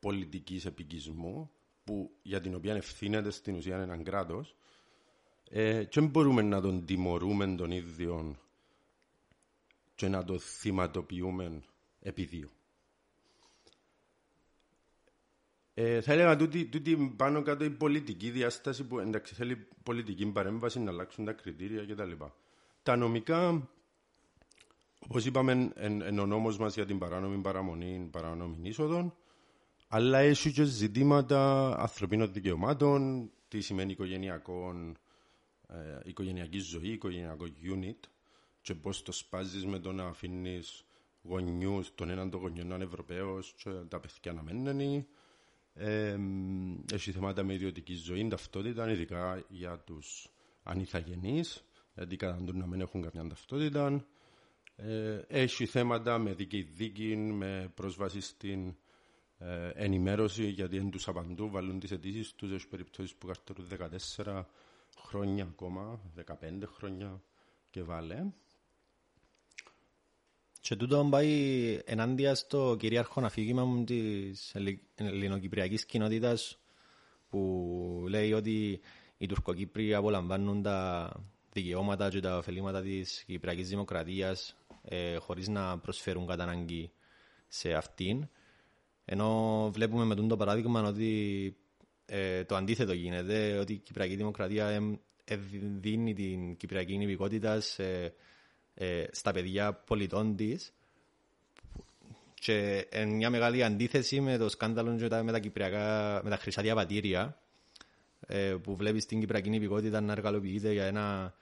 πολιτικής 0.00 0.64
επικισμού, 0.64 1.50
που, 1.84 2.10
για 2.22 2.40
την 2.40 2.54
οποία 2.54 2.74
ευθύνεται 2.74 3.30
στην 3.30 3.54
ουσία 3.54 3.78
έναν 3.78 4.04
κράτος, 4.04 4.56
ε, 5.50 5.84
και 5.84 6.00
δεν 6.00 6.08
μπορούμε 6.08 6.42
να 6.42 6.60
τον 6.60 6.84
τιμωρούμε 6.86 7.54
τον 7.54 7.70
ίδιο 7.70 8.36
και 9.94 10.08
να 10.08 10.24
το 10.24 10.38
θυματοποιούμε 10.38 11.62
επί 12.00 12.24
δύο. 12.24 12.48
Ε, 15.74 16.00
θα 16.00 16.12
έλεγα 16.12 16.36
τούτη, 16.36 16.64
τούτη 16.66 17.14
πάνω 17.16 17.42
κάτω 17.42 17.64
η 17.64 17.70
πολιτική 17.70 18.30
διάσταση 18.30 18.84
που 18.84 18.98
εντάξει 18.98 19.34
θέλει 19.34 19.68
πολιτική 19.82 20.26
παρέμβαση 20.26 20.80
να 20.80 20.90
αλλάξουν 20.90 21.24
τα 21.24 21.32
κριτήρια 21.32 21.86
κτλ. 21.86 22.10
Τα 22.82 22.96
νομικά, 22.96 23.68
όπως 24.98 25.24
είπαμε, 25.26 25.70
εν, 25.74 26.18
ο 26.18 26.26
νόμος 26.26 26.58
μας 26.58 26.74
για 26.74 26.86
την 26.86 26.98
παράνομη 26.98 27.36
παραμονή, 27.42 28.08
παράνομη 28.10 28.56
είσοδο, 28.62 29.16
αλλά 29.88 30.18
έχει 30.18 30.52
και 30.52 30.64
ζητήματα 30.64 31.68
ανθρωπίνων 31.78 32.32
δικαιωμάτων, 32.32 33.30
τι 33.48 33.60
σημαίνει 33.60 33.92
οικογενειακών, 33.92 34.96
ε, 35.68 35.98
οικογενειακή 36.04 36.58
ζωή, 36.58 36.88
οικογενειακό 36.88 37.44
unit 37.62 38.08
και 38.60 38.74
πώς 38.74 39.02
το 39.02 39.12
σπάζεις 39.12 39.66
με 39.66 39.78
το 39.78 39.92
να 39.92 40.04
αφήνεις 40.06 40.84
γονιούς, 41.22 41.94
τον 41.94 42.10
έναν 42.10 42.30
των 42.30 42.40
γονιών 42.40 42.66
να 42.66 42.74
είναι 42.74 42.84
Ευρωπαίος 42.84 43.54
και 43.56 43.70
τα 43.70 44.00
παιδιά 44.00 44.32
να 44.32 44.42
μένουν 44.42 45.06
ε, 45.78 46.18
έχει 46.92 47.12
θέματα 47.12 47.42
με 47.42 47.52
ιδιωτικής 47.54 48.00
ζωή, 48.00 48.28
ταυτότητα, 48.28 48.90
ειδικά 48.90 49.44
για 49.48 49.78
τους 49.78 50.28
ανηθαγενείς, 50.62 51.64
γιατί 51.94 52.16
καταντούν 52.16 52.58
να 52.58 52.66
μην 52.66 52.80
έχουν 52.80 53.02
καμιά 53.02 53.28
ταυτότητα. 53.28 54.04
Ε, 54.76 55.20
έχει 55.28 55.66
θέματα 55.66 56.18
με 56.18 56.32
δίκαιη 56.34 56.62
δίκη, 56.62 57.16
με 57.16 57.72
πρόσβαση 57.74 58.20
στην 58.20 58.74
ε, 59.38 59.70
ενημέρωση, 59.74 60.46
γιατί 60.46 60.78
δεν 60.78 60.90
τους 60.90 61.08
απαντούν, 61.08 61.50
βάλουν 61.50 61.78
τις 61.80 61.90
αιτήσεις 61.90 62.32
τους. 62.34 62.52
Έχει 62.52 62.68
περιπτώσεις 62.68 63.14
που 63.14 63.26
καρτερούν 63.26 63.68
14 64.16 64.42
χρόνια 64.98 65.44
ακόμα, 65.44 66.00
15 66.26 66.62
χρόνια 66.76 67.22
και 67.70 67.82
βάλε. 67.82 68.24
Και 70.60 70.76
τούτο 70.76 71.06
πάει 71.10 71.80
ενάντια 71.84 72.34
στο 72.34 72.76
κυρίαρχο 72.78 73.20
αφήγημα 73.20 73.84
της 73.84 74.54
ελληνοκυπριακής 74.94 75.86
κοινότητας 75.86 76.58
που 77.28 78.04
λέει 78.08 78.32
ότι 78.32 78.80
οι 79.18 79.26
Τουρκοκύπροι 79.26 79.94
απολαμβάνουν 79.94 80.62
τα 80.62 81.10
δικαιώματα 81.52 82.08
και 82.08 82.20
τα 82.20 82.36
ωφελήματα 82.36 82.82
της 82.82 83.24
Κυπριακής 83.26 83.68
Δημοκρατίας 83.68 84.56
ε, 84.88 85.16
χωρίς 85.16 85.48
να 85.48 85.78
προσφέρουν 85.78 86.26
κατά 86.26 86.42
ανάγκη 86.42 86.90
σε 87.48 87.72
αυτήν. 87.72 88.28
Ενώ 89.04 89.70
βλέπουμε 89.72 90.04
με 90.04 90.14
το 90.14 90.36
παράδειγμα 90.36 90.82
ότι 90.82 91.56
ε, 92.06 92.44
το 92.44 92.56
αντίθετο 92.56 92.92
γίνεται, 92.92 93.58
ότι 93.58 93.72
η 93.72 93.76
Κυπριακή 93.76 94.16
Δημοκρατία 94.16 94.68
ε, 95.24 95.36
δίνει 95.80 96.14
την 96.14 96.56
Κυπριακή 96.56 96.96
νηπικότητα 96.96 97.60
σε 97.60 98.14
ε, 98.74 99.04
στα 99.10 99.32
παιδιά 99.32 99.72
πολιτών 99.72 100.36
της. 100.36 100.72
Και 102.34 102.86
εν 102.90 103.08
μια 103.08 103.30
μεγάλη 103.30 103.64
αντίθεση 103.64 104.20
με 104.20 104.36
το 104.36 104.48
σκάνδαλο 104.48 104.92
με 104.92 105.08
τα, 105.08 105.22
με 105.22 105.32
τα, 105.32 105.38
κυπριακά, 105.38 106.20
με 106.24 106.30
τα 106.30 106.36
χρυσά 106.36 106.62
διαβατήρια 106.62 107.40
ε, 108.26 108.54
που 108.62 108.76
βλέπεις 108.76 109.06
την 109.06 109.20
κυπριακή 109.20 109.50
νηπικότητα 109.50 110.00
να 110.00 110.12
εργαλοποιείται 110.12 110.72
για 110.72 110.84
ένα 110.84 111.34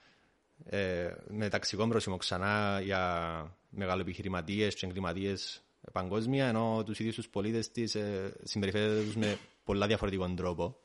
ε, 0.64 1.12
μεταξικό 1.28 1.88
πρόσημο 1.88 2.16
ξανά 2.16 2.80
για 2.82 3.56
μεγαλοεπιχειρηματίες 3.68 4.74
και 4.74 4.86
εγκληματίες 4.86 5.62
παγκόσμια, 5.92 6.46
ενώ 6.46 6.82
τους 6.84 6.98
ίδιους 6.98 7.14
τους 7.14 7.28
πολίτες 7.28 7.70
της 7.70 7.94
ε, 7.94 8.36
συμπεριφέρεται 8.42 9.18
με 9.18 9.38
πολλά 9.64 9.86
διαφορετικό 9.86 10.34
τρόπο. 10.34 10.78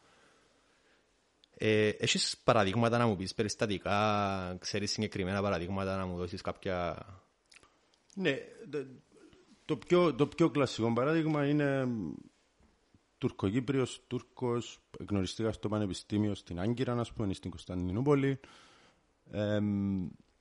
Ε, 1.61 1.87
έχεις 1.87 2.37
παραδείγματα 2.43 2.97
να 2.97 3.07
μου 3.07 3.15
πεις 3.15 3.33
περιστατικά, 3.33 4.57
ξέρεις 4.59 4.91
συγκεκριμένα 4.91 5.41
παραδείγματα 5.41 5.97
να 5.97 6.05
μου 6.05 6.17
δώσεις 6.17 6.41
κάποια... 6.41 7.05
Ναι, 8.15 8.37
το 9.65 9.77
πιο, 9.77 10.15
το 10.15 10.27
πιο 10.27 10.49
κλασικό 10.49 10.93
παράδειγμα 10.93 11.47
είναι 11.47 11.87
Τουρκοκύπριος, 13.17 14.03
Τούρκος, 14.07 14.79
γνωριστήκα 15.09 15.51
στο 15.51 15.69
Πανεπιστήμιο 15.69 16.35
στην 16.35 16.59
Άγκυρα, 16.59 16.95
να 16.95 17.05
πούμε, 17.15 17.33
στην 17.33 17.49
Κωνσταντινούπολη. 17.49 18.39
Ε, 19.31 19.59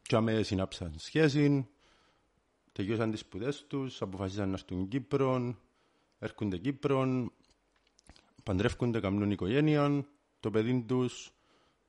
και 0.03 0.17
άμε 0.17 0.43
συνάψαν 0.43 0.95
σχέση, 0.97 1.69
τελειώσαν 2.73 3.11
τις 3.11 3.21
σπουδές 3.21 3.67
τους, 3.67 4.03
αποφασίσαν 4.03 4.49
να 4.49 4.55
έρθουν 4.55 4.89
Κύπρο, 4.89 5.57
έρχονται 6.19 6.59
Κύπρο, 6.59 7.31
παντρεύκονται, 8.43 9.01
κάνουν 9.01 9.31
οικογένεια, 9.31 10.07
το 10.41 10.51
παιδί 10.51 10.85
τους 10.89 11.33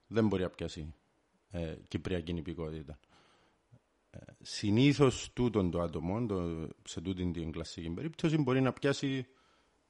δεν 0.07 0.27
μπορεί 0.27 0.41
να 0.41 0.49
πιάσει 0.49 0.93
ε, 1.49 1.75
κυπριακή 1.87 2.31
υπηκότητα. 2.31 2.99
Ε, 4.09 4.19
Συνήθως 4.41 5.33
τούτον 5.33 5.71
το 5.71 5.81
άτομο, 5.81 6.25
το, 6.25 6.67
σε 6.83 7.01
τούτη 7.01 7.31
την 7.31 7.51
κλασική 7.51 7.89
περίπτωση, 7.89 8.37
μπορεί 8.37 8.61
να 8.61 8.73
πιάσει 8.73 9.25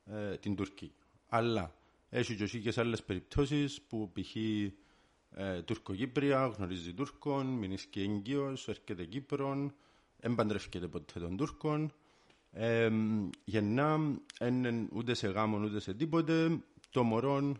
ε, 0.05 0.37
την 0.37 0.55
Τουρκία. 0.55 0.91
Αλλά 1.27 1.75
έχει 2.09 2.35
και 2.35 2.43
εσύ 2.43 2.59
και 2.59 2.73
άλλες 2.79 3.03
περιπτώσεις 3.03 3.81
που 3.81 4.11
π.χ. 4.11 4.35
Ε, 5.35 5.61
Τουρκοκύπρια 5.61 6.45
γνωρίζει 6.47 6.93
Τούρκων, 6.93 7.45
μείνει 7.45 7.77
και 7.89 8.01
έγκυος, 8.01 8.67
έρχεται 8.67 9.05
Κύπρο, 9.05 9.71
δεν 10.17 10.35
παντρεύεται 10.35 10.87
ποτέ 10.87 11.19
των 11.19 11.37
Τούρκων. 11.37 11.93
Ε, 12.51 12.89
γεννά, 13.43 13.99
ούτε 14.91 15.13
σε 15.13 15.27
γάμο 15.27 15.59
ούτε 15.63 15.79
σε 15.79 15.93
τίποτε, 15.93 16.59
το 16.89 17.03
μωρό 17.03 17.55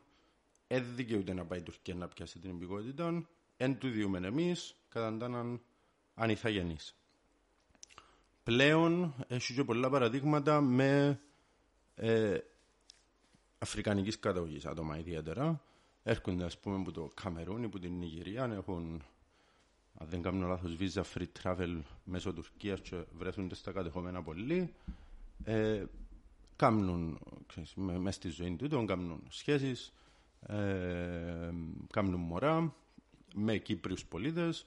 δεν 0.68 0.86
δικαιούται 0.96 1.34
να 1.34 1.46
πάει 1.46 1.60
η 1.60 1.64
Τουρκία 1.64 1.96
να 1.96 2.08
πιάσει 2.08 2.40
την 2.40 2.50
εμπικότητα. 2.50 3.28
Εν 3.58 3.78
του 3.78 3.90
διούμε 3.90 4.28
εμείς, 4.28 4.76
κατά 4.90 5.26
έναν 5.26 5.62
ανηθαγενεί. 6.14 6.76
Πλέον 8.44 9.14
έχει 9.28 9.54
και 9.54 9.64
πολλά 9.64 9.90
παραδείγματα 9.90 10.62
με 10.62 11.20
ε, 11.96 12.38
αφρικανικής 13.58 14.20
καταγωγής 14.20 14.66
άτομα 14.66 14.98
ιδιαίτερα. 14.98 15.62
Έρχονται 16.10 16.44
ας 16.44 16.58
πούμε 16.58 16.76
από 16.76 16.92
το 16.92 17.10
Καμερούν 17.22 17.62
ή 17.62 17.66
από 17.66 17.80
την 17.80 17.98
Νιγηρία, 17.98 18.44
έχουν 18.44 19.04
αν 19.98 20.08
δεν 20.10 20.22
κάνω 20.22 20.48
λάθος 20.48 20.76
visa 20.80 21.02
free 21.14 21.26
travel 21.44 21.82
μέσω 22.04 22.34
Τουρκίας 22.34 22.80
και 22.82 23.04
βρέθονται 23.18 23.56
στα 23.56 23.72
κατεχόμενα 23.72 24.22
πολύ. 24.24 24.74
Ε, 25.44 25.84
κάνουν, 26.56 27.20
ξέρεις, 27.48 27.74
μέσα 27.76 28.12
στη 28.12 28.30
ζωή 28.30 28.56
του, 28.56 28.86
κάνουν 28.86 29.24
σχέσεις, 29.30 29.94
ε, 30.48 31.50
κάνουν 31.92 32.20
μωρά 32.20 32.76
με 33.36 33.58
Κύπριους 33.58 34.06
πολίτες 34.06 34.66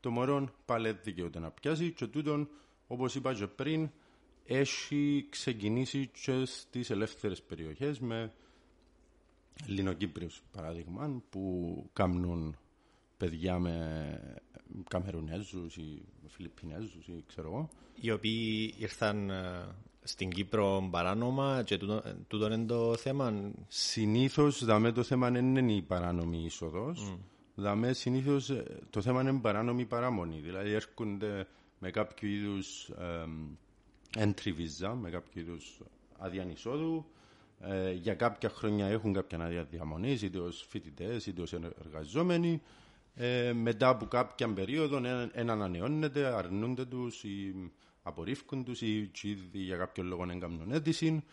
το 0.00 0.10
μωρό 0.10 0.48
πάλι 0.64 0.92
δικαιούται 1.02 1.38
να 1.38 1.50
πιάσει 1.50 1.92
και 1.92 2.06
τούτον 2.06 2.48
όπως 2.86 3.14
είπα 3.14 3.34
και 3.34 3.46
πριν 3.46 3.90
έχει 4.44 5.26
ξεκινήσει 5.30 6.10
και 6.22 6.44
στις 6.44 6.90
ελεύθερες 6.90 7.42
περιοχές 7.42 8.00
με 8.00 8.32
Ελληνοκύπριους 9.68 10.42
παράδειγμα 10.52 11.22
που 11.30 11.84
κάνουν 11.92 12.56
παιδιά 13.16 13.58
με 13.58 14.20
Καμερουνέζους 14.88 15.76
ή 15.76 16.02
Φιλιππινέζους 16.28 17.06
ή 17.06 17.24
ξέρω 17.26 17.48
εγώ. 17.48 17.68
Οι 18.00 18.10
οποίοι 18.10 18.74
ήρθαν 18.78 19.30
ε, 19.30 19.64
στην 20.02 20.30
Κύπρο 20.30 20.88
παράνομα 20.90 21.62
και 21.64 21.76
τούτο, 21.76 22.02
τούτο 22.28 22.52
είναι 22.52 22.64
το 22.66 22.96
θέμα. 22.96 23.52
Συνήθως 23.68 24.64
δαμέ 24.64 24.92
το 24.92 25.02
θέμα 25.02 25.30
δεν 25.30 25.56
είναι 25.56 25.72
η 25.72 25.82
παράνομη 25.82 26.44
είσοδος. 26.44 27.12
Mm. 27.12 27.18
Δαμέ 27.54 27.92
συνήθως 27.92 28.52
το 28.90 29.00
θέμα 29.02 29.20
είναι 29.20 29.40
παράνομη 29.40 29.84
παραμονή. 29.84 30.40
Δηλαδή 30.40 30.72
έρχονται 30.72 31.46
με 31.78 31.90
κάποιο 31.90 32.28
είδους 32.28 32.90
entry 34.14 34.48
visa, 34.48 34.94
με 35.00 35.10
κάποιο 35.10 35.40
είδους 35.42 35.80
άδεια 36.18 36.46
εισόδου, 36.50 37.06
ε, 37.60 37.92
για 37.92 38.14
κάποια 38.14 38.48
χρόνια 38.48 38.86
έχουν 38.86 39.12
κάποια 39.12 39.38
άδεια 39.44 39.64
διαμονή, 39.64 40.18
είτε 40.22 40.38
ω 40.38 40.50
φοιτητές 40.68 41.26
είτε 41.26 41.42
ω 41.42 41.46
εργαζόμενοι. 41.84 42.62
Ε, 43.14 43.52
μετά 43.52 43.88
από 43.88 44.06
κάποια 44.06 44.48
περίοδο 44.48 44.96
ένα 45.32 45.52
ανανεώνεται, 45.52 46.26
αρνούνται 46.26 46.84
τους 46.84 47.24
ή 47.24 47.54
απορρίφκουν 48.02 48.64
τους 48.64 48.80
ή 48.82 49.10
ήδη 49.22 49.58
για 49.58 49.76
κάποιο 49.76 50.04
λόγο 50.04 50.26
δεν 50.26 50.40
κάνουν 50.40 50.72
αίτηση. 50.72 51.24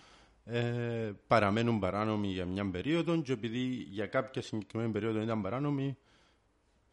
Ε, 0.45 1.11
παραμένουν 1.27 1.79
παράνομοι 1.79 2.27
για 2.27 2.45
μια 2.45 2.69
περίοδο 2.69 3.21
και 3.21 3.31
επειδή 3.31 3.59
για 3.89 4.07
κάποια 4.07 4.41
συγκεκριμένη 4.41 4.91
περίοδο 4.91 5.21
ήταν 5.21 5.41
παράνομοι, 5.41 5.97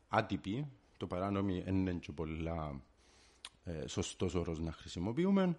άτυποι, 0.09 0.67
το 0.97 1.07
παράνομοι 1.07 1.63
δεν 1.65 1.75
είναι 1.75 1.93
και 1.93 2.13
πολλά 2.13 2.81
ε, 3.65 3.87
σωστός 3.87 4.35
όρος 4.35 4.61
να 4.61 4.73
χρησιμοποιούμε, 4.73 5.59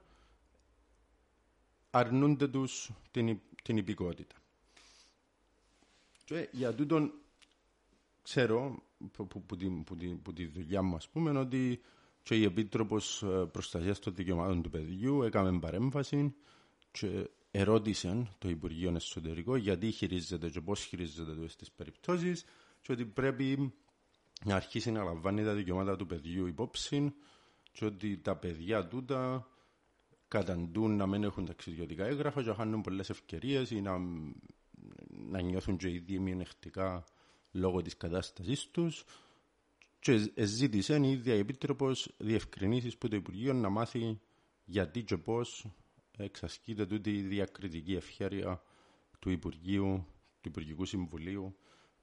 αρνούνται 1.89 2.47
τους 2.47 2.91
την, 3.11 3.39
την 3.61 3.77
υπηκότητα. 3.77 4.35
Και 6.25 6.49
για 6.51 6.73
τούτον 6.73 7.11
ξέρω 8.21 8.83
που, 9.11 9.27
που, 9.27 9.41
που, 9.45 9.55
που, 9.83 9.95
που 10.23 10.33
τη 10.33 10.45
δουλειά 10.45 10.81
μου 10.81 10.95
ας 10.95 11.09
πούμε 11.09 11.39
ότι 11.39 11.81
και 12.23 12.35
η 12.35 12.43
Επίτροπος 12.43 13.23
ε, 13.23 13.27
Προστασίας 13.51 13.99
των 13.99 14.15
Δικαιωμάτων 14.15 14.61
του 14.61 14.69
Παιδιού 14.69 15.21
έκαμε 15.23 15.59
παρέμβαση 15.59 16.33
και 16.91 17.29
ερώτησε 17.51 18.27
το 18.37 18.49
Υπουργείο 18.49 18.91
Εσωτερικό 18.95 19.55
γιατί 19.55 19.91
χειρίζεται 19.91 20.49
και 20.49 20.61
πώς 20.61 20.83
χειρίζεται 20.83 21.33
το 21.33 21.47
στις 21.47 21.71
περιπτώσεις 21.71 22.45
και 22.81 22.91
ότι 22.91 23.05
πρέπει 23.05 23.73
να 24.45 24.55
αρχίσει 24.55 24.91
να 24.91 25.03
λαμβάνει 25.03 25.43
τα 25.43 25.53
δικαιώματα 25.53 25.95
του 25.95 26.05
παιδιού 26.05 26.45
υπόψη 26.45 27.13
και 27.71 27.85
ότι 27.85 28.17
τα 28.17 28.35
παιδιά 28.35 28.87
τούτα 28.87 29.47
καταντούν 30.31 30.95
να 30.95 31.07
μην 31.07 31.23
έχουν 31.23 31.45
ταξιδιωτικά 31.45 32.05
έγγραφα 32.05 32.43
και 32.43 32.53
χάνουν 32.53 32.81
πολλές 32.81 33.09
ευκαιρίες 33.09 33.71
ή 33.71 33.81
να, 33.81 33.97
να 35.09 35.41
νιώθουν 35.41 35.77
και 35.77 35.89
ήδη 35.89 36.19
μειονεκτικά 36.19 37.03
λόγω 37.51 37.81
της 37.81 37.97
κατάστασής 37.97 38.67
τους 38.71 39.03
και 39.99 40.29
ζήτησε 40.45 40.95
η 40.95 41.11
ίδια 41.11 41.33
η 41.35 41.39
Επίτροπος 41.39 42.13
διευκρινήσεις 42.17 42.97
που 42.97 43.07
το 43.07 43.15
Υπουργείο 43.15 43.53
να 43.53 43.69
μάθει 43.69 44.19
γιατί 44.65 45.03
και 45.03 45.17
πώς 45.17 45.65
εξασκείται 46.17 46.85
τούτη 46.85 47.17
η 47.17 47.21
διακριτική 47.21 47.95
ευχαίρεια 47.95 48.61
του 49.19 49.29
Υπουργείου, 49.29 50.05
του 50.41 50.49
Υπουργικού 50.49 50.85
Συμβουλίου 50.85 51.55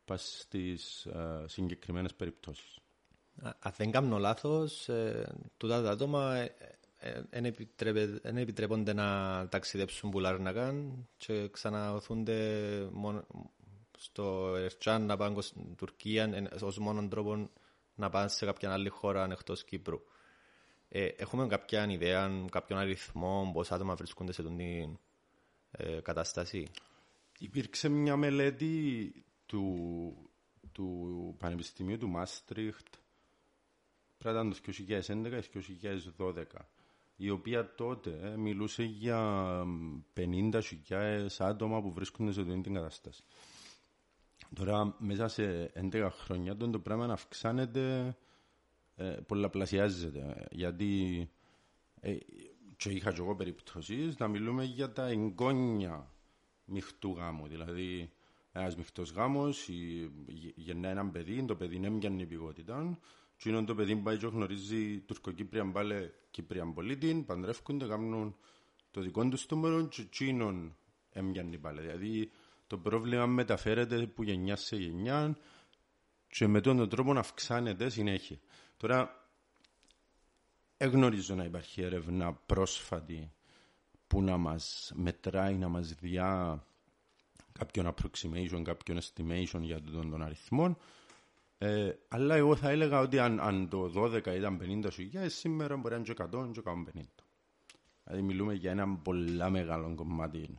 πας 0.04 0.38
στις 0.40 1.06
uh, 1.14 1.44
συγκεκριμένες 1.46 2.14
περιπτώσεις. 2.14 2.78
Αν 3.42 3.72
δεν 3.76 3.90
κάνω 3.90 4.18
λάθος, 4.18 4.88
ε, 4.88 5.34
τούτα 5.56 5.82
τα 5.82 5.90
άτομα 5.90 6.48
δεν 7.30 7.44
ε, 8.36 8.40
επιτρέπονται 8.40 8.92
να 8.92 9.48
ταξιδέψουν 9.48 10.10
που 10.10 10.20
κάνουν 10.52 11.08
και 11.16 11.48
ξαναωθούνται 11.48 12.90
στο 13.98 14.54
Ερτσάν 14.56 15.06
να 15.06 15.16
πάνε 15.16 15.40
στην 15.40 15.76
Τουρκία 15.76 16.48
ως 16.62 16.78
μόνον 16.78 17.08
τρόπο 17.08 17.50
να 17.94 18.08
πάνε 18.10 18.28
σε 18.28 18.44
κάποια 18.44 18.72
άλλη 18.72 18.88
χώρα 18.88 19.24
εκτός 19.30 19.64
Κύπρου. 19.64 20.00
Ε, 20.88 21.04
έχουμε 21.04 21.46
κάποια 21.46 21.86
ιδέα, 21.90 22.30
κάποιον 22.50 22.78
αριθμό, 22.78 23.50
πόσα 23.54 23.74
άτομα 23.74 23.94
βρίσκονται 23.94 24.32
σε 24.32 24.42
την 24.42 24.60
ε, 25.70 26.00
κατάσταση; 26.02 26.70
Υπήρξε 27.38 27.88
μια 27.88 28.16
μελέτη 28.16 29.12
του, 29.46 30.30
του 30.72 31.34
Πανεπιστημίου 31.38 31.98
του 31.98 32.08
Μάστριχτ 32.08 32.86
πρέπει 34.18 34.36
να 34.36 34.50
το 34.50 34.56
2011-2012 36.18 36.44
η 37.20 37.30
οποία 37.30 37.74
τότε 37.74 38.18
ε, 38.22 38.36
μιλούσε 38.36 38.82
για 38.82 39.44
50.000 40.16 40.60
άτομα 41.38 41.82
που 41.82 41.92
βρίσκονται 41.92 42.32
σε 42.32 42.40
αυτή 42.40 42.60
την 42.60 42.74
κατάσταση. 42.74 43.22
Τώρα 44.54 44.96
μέσα 44.98 45.28
σε 45.28 45.72
11 45.92 46.08
χρόνια 46.10 46.56
το 46.56 46.78
πράγμα 46.78 47.06
να 47.06 47.12
αυξάνεται 47.12 48.16
ε, 48.96 49.04
πολλαπλασιάζεται. 49.04 50.46
Γιατί 50.50 51.28
ε, 52.00 52.16
και 52.76 52.90
είχα 52.90 53.12
και 53.12 53.20
εγώ 53.20 53.36
περιπτώσεις 53.36 54.16
να 54.16 54.28
μιλούμε 54.28 54.64
για 54.64 54.92
τα 54.92 55.06
εγγόνια 55.06 56.12
μειχτού 56.64 57.14
γάμου. 57.16 57.46
Δηλαδή 57.46 58.10
ένας 58.52 58.76
μειχτός 58.76 59.10
γάμος 59.12 59.68
γεννά 60.54 60.88
έναν 60.88 61.10
παιδί, 61.10 61.44
το 61.44 61.56
παιδί 61.56 61.76
είναι 61.76 61.88
μια 61.88 62.08
νηπηγότητα 62.10 62.98
και 63.38 63.48
είναι 63.48 63.64
το 63.64 63.74
παιδί 63.74 63.96
που 63.96 64.02
πάει 64.02 64.16
και 64.16 64.26
γνωρίζει 64.26 65.00
τουρκοκύπρια 65.00 65.64
μπάλε 65.64 66.10
Κύπρια 66.30 66.72
πολίτη, 66.72 67.24
παντρεύκονται, 67.26 67.86
κάνουν 67.86 68.36
το 68.90 69.00
δικό 69.00 69.28
τους 69.28 69.46
το 69.46 69.56
μέρο 69.56 69.86
και 69.86 70.02
εκείνον 70.02 70.76
έμοιαν 71.10 71.58
πάλι. 71.60 71.80
Δηλαδή 71.80 72.30
το 72.66 72.78
πρόβλημα 72.78 73.26
μεταφέρεται 73.26 74.06
που 74.06 74.22
γενιά 74.22 74.56
σε 74.56 74.76
γενιά 74.76 75.38
και 76.28 76.46
με 76.46 76.60
τον 76.60 76.88
τρόπο 76.88 77.12
να 77.12 77.20
αυξάνεται 77.20 77.88
συνέχεια. 77.88 78.38
Τώρα, 78.76 79.28
εγνωρίζω 80.76 81.34
να 81.34 81.44
υπάρχει 81.44 81.82
έρευνα 81.82 82.34
πρόσφατη 82.34 83.32
που 84.06 84.22
να 84.22 84.36
μας 84.36 84.92
μετράει, 84.94 85.54
να 85.54 85.68
μας 85.68 85.94
διά 85.94 86.62
κάποιον 87.52 87.94
approximation, 87.94 88.62
κάποιον 88.62 88.98
estimation 88.98 89.60
για 89.60 89.82
τον, 89.82 90.10
τον 90.10 90.22
αριθμό. 90.22 90.76
Ε, 91.58 91.92
αλλά 92.08 92.34
εγώ 92.34 92.56
θα 92.56 92.70
έλεγα 92.70 93.00
ότι 93.00 93.18
αν, 93.18 93.40
αν 93.40 93.68
το 93.68 93.92
12 93.96 94.26
ήταν 94.26 94.82
50 94.84 94.88
χιλιάδες, 94.92 95.34
σήμερα 95.34 95.76
μπορεί 95.76 95.94
να 95.94 95.96
είναι 96.00 96.14
και 96.14 96.22
100 96.36 96.50
και 96.52 96.60
150. 96.64 97.02
Δηλαδή 98.04 98.22
μιλούμε 98.22 98.54
για 98.54 98.70
ένα 98.70 98.96
πολλά 98.96 99.50
μεγάλο 99.50 99.94
κομμάτι 99.94 100.58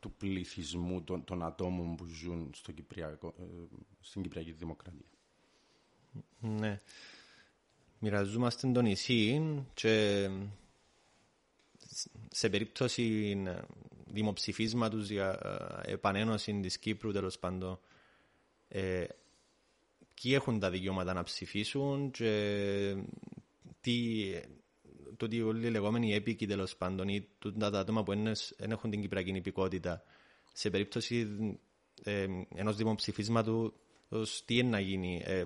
του 0.00 0.12
πληθυσμού 0.12 1.02
των, 1.02 1.24
των 1.24 1.42
ατόμων 1.42 1.96
που 1.96 2.04
ζουν 2.04 2.50
στο 2.54 2.72
Κυπριακό, 2.72 3.34
ε, 3.38 3.44
στην 4.00 4.22
Κυπριακή 4.22 4.52
Δημοκρατία. 4.52 5.06
Ναι. 6.40 6.78
Μοιραζόμαστε 7.98 8.72
το 8.72 8.80
νησί 8.80 9.42
και 9.74 10.28
σε 12.30 12.48
περίπτωση 12.48 13.36
δημοψηφίσματος 14.06 15.10
για 15.10 15.38
ε, 15.84 15.92
επανένωση 15.92 16.60
της 16.60 16.78
Κύπρου 16.78 17.12
τέλος 17.12 17.38
πάντων 17.38 17.80
ε, 18.68 19.04
ποιοι 20.22 20.32
έχουν 20.34 20.58
τα 20.58 20.70
δικαιώματα 20.70 21.12
να 21.12 21.22
ψηφίσουν 21.22 22.10
και 22.10 22.96
τι, 23.80 24.24
το 25.16 25.24
ότι 25.24 25.42
όλοι 25.42 25.66
οι 25.66 25.70
λεγόμενοι 25.70 26.14
έπικοι 26.14 26.46
τέλος 26.46 26.76
πάντων 26.76 27.08
ή 27.08 27.28
τα 27.58 27.66
άτομα 27.66 28.02
που 28.02 28.12
δεν 28.12 28.70
έχουν 28.70 28.90
την 28.90 29.00
κυπριακή 29.00 29.30
υπηκότητα 29.30 30.02
σε 30.52 30.70
περίπτωση 30.70 31.28
ε, 32.02 32.26
ενός 32.54 32.76
δημοψηφίσματος, 32.76 33.72
τι 34.44 34.56
είναι 34.58 34.68
να 34.68 34.80
γίνει, 34.80 35.22
ε, 35.24 35.44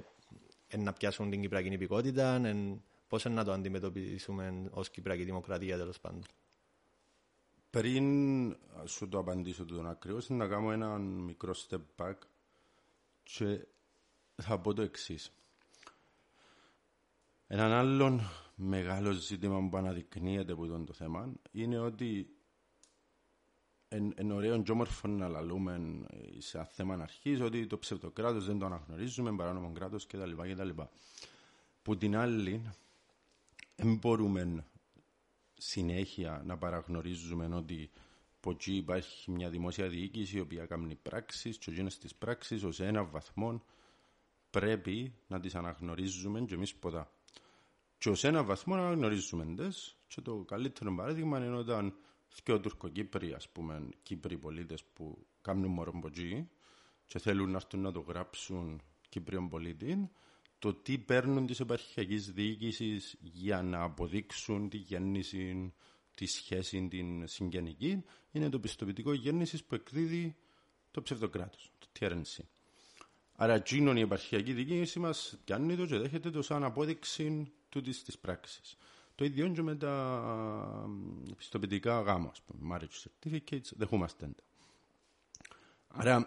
να 0.77 0.93
πιάσουν 0.93 1.31
την 1.31 1.41
κυπριακή 1.41 1.69
υπηκότητα, 1.69 2.41
πώς 3.09 3.25
να 3.25 3.45
το 3.45 3.53
αντιμετωπίσουμε 3.53 4.69
ως 4.71 4.91
κυπριακή 4.91 5.25
δημοκρατία 5.25 5.77
τέλος 5.77 6.01
πάντων. 6.01 6.23
Πριν 7.71 8.57
σου 8.85 9.09
το 9.09 9.19
απαντήσω 9.19 9.65
τον 9.65 9.89
ακριβώς, 9.89 10.29
να 10.29 10.47
κάνω 10.47 10.73
ένα 10.73 10.99
μικρό 10.99 11.55
step 11.69 11.81
back 11.97 12.15
και 13.23 13.67
θα 14.37 14.59
πω 14.59 14.75
το 14.75 14.83
εξής. 14.83 15.33
Έναν 17.47 17.73
άλλο 17.73 18.21
μεγάλο 18.55 19.13
ζήτημα 19.13 19.69
που 19.69 19.77
αναδεικνύεται 19.77 20.53
από 20.53 20.67
τον 20.67 20.87
το 20.87 20.93
θέμα 20.93 21.33
είναι 21.53 21.79
ότι 21.79 22.37
είναι 23.89 24.33
ωραίο 24.33 24.63
και 24.63 24.71
όμορφο 24.71 25.09
να 25.09 25.29
λαλούμε 25.29 25.81
σε 26.39 26.69
θέμα 26.73 26.95
αρχής 26.95 27.41
ότι 27.41 27.67
το 27.67 27.79
ψευτοκράτο 27.79 28.41
δεν 28.41 28.59
το 28.59 28.67
αναγνωρίζουμε, 28.67 29.37
παράνομο 29.37 29.73
κράτος 29.73 30.07
κτλ. 30.07 30.31
κτλ. 30.53 30.69
Που 31.83 31.97
την 31.97 32.17
άλλη, 32.17 32.71
δεν 33.77 33.95
μπορούμε 33.97 34.65
συνέχεια 35.59 36.43
να 36.47 36.57
παραγνωρίζουμε 36.59 37.55
ότι 37.55 37.91
από 38.37 38.51
εκεί 38.51 38.75
υπάρχει 38.77 39.31
μια 39.31 39.51
δημόσια 39.51 39.89
διοίκηση 39.89 40.37
η 40.37 40.41
οποία 40.41 40.67
κάνει 40.67 40.95
πράξεις 40.95 41.59
και 41.59 41.71
εκείνε 41.71 41.89
τι 41.89 42.09
πράξεις 42.19 42.63
ως 42.63 42.81
ένα 42.81 43.05
βαθμό 43.05 43.63
πρέπει 44.61 45.15
να 45.27 45.41
τις 45.41 45.55
αναγνωρίζουμε 45.55 46.41
και 46.41 46.55
εμείς 46.55 46.75
ποτά. 46.75 47.13
Και 47.99 48.09
ως 48.09 48.25
ένα 48.25 48.45
βαθμό 48.45 48.75
να 48.75 48.87
αναγνωρίζουμε 48.87 49.55
τες 49.57 49.97
και 50.07 50.21
το 50.21 50.37
καλύτερο 50.37 50.95
παράδειγμα 50.95 51.45
είναι 51.45 51.57
όταν 51.57 51.95
δύο 52.45 52.61
Τουρκοκύπροι, 52.61 53.33
ας 53.33 53.49
πούμε, 53.49 53.89
Κύπροι 54.03 54.39
πολίτες 54.39 54.85
που 54.85 55.27
κάνουν 55.41 55.71
μορομποτζή 55.71 56.49
και 57.07 57.19
θέλουν 57.19 57.51
να 57.51 57.57
έρθουν 57.57 57.81
να 57.81 57.93
το 57.93 58.01
γράψουν 58.01 58.83
Κύπριον 59.09 59.49
πολίτη, 59.49 60.11
το 60.59 60.75
τι 60.75 60.99
παίρνουν 60.99 61.47
της 61.47 61.61
επαρχιακής 61.61 62.33
διοίκησης 62.33 63.17
για 63.21 63.63
να 63.63 63.83
αποδείξουν 63.83 64.69
τη 64.69 64.77
γέννηση, 64.77 65.73
τη 66.15 66.27
σχέση, 66.27 66.89
την 66.89 67.27
συγγενική, 67.27 68.05
είναι 68.31 68.49
το 68.49 68.61
πιστοποιητικό 68.61 69.13
γέννησης 69.13 69.65
που 69.65 69.75
εκδίδει 69.75 70.37
το 70.91 71.03
ψευδοκράτος, 71.03 71.73
το 71.79 71.87
TRNC. 71.99 72.56
Άρα 73.37 73.55
εκείνον 73.55 73.97
η 73.97 74.01
επαρχιακή 74.01 74.53
διοίκηση 74.53 74.99
μας 74.99 75.39
κάνει 75.45 75.77
το 75.77 75.87
και 75.87 75.99
δέχεται 75.99 76.31
το 76.31 76.43
σαν 76.43 76.65
απόδειξη 76.65 77.53
τούτης 77.69 78.03
της 78.03 78.19
πράξης. 78.19 78.77
Το 79.15 79.25
ίδιο 79.25 79.49
και 79.49 79.63
με 79.63 79.77
τα 79.77 80.91
πιστοποιητικά 81.37 82.01
γάμου, 82.01 82.29
ας 82.29 82.41
πούμε, 82.43 82.77
marriage 82.79 83.07
certificates, 83.29 83.71
δεχόμαστε 83.77 84.27
τα. 84.27 84.43
Άρα 85.89 86.21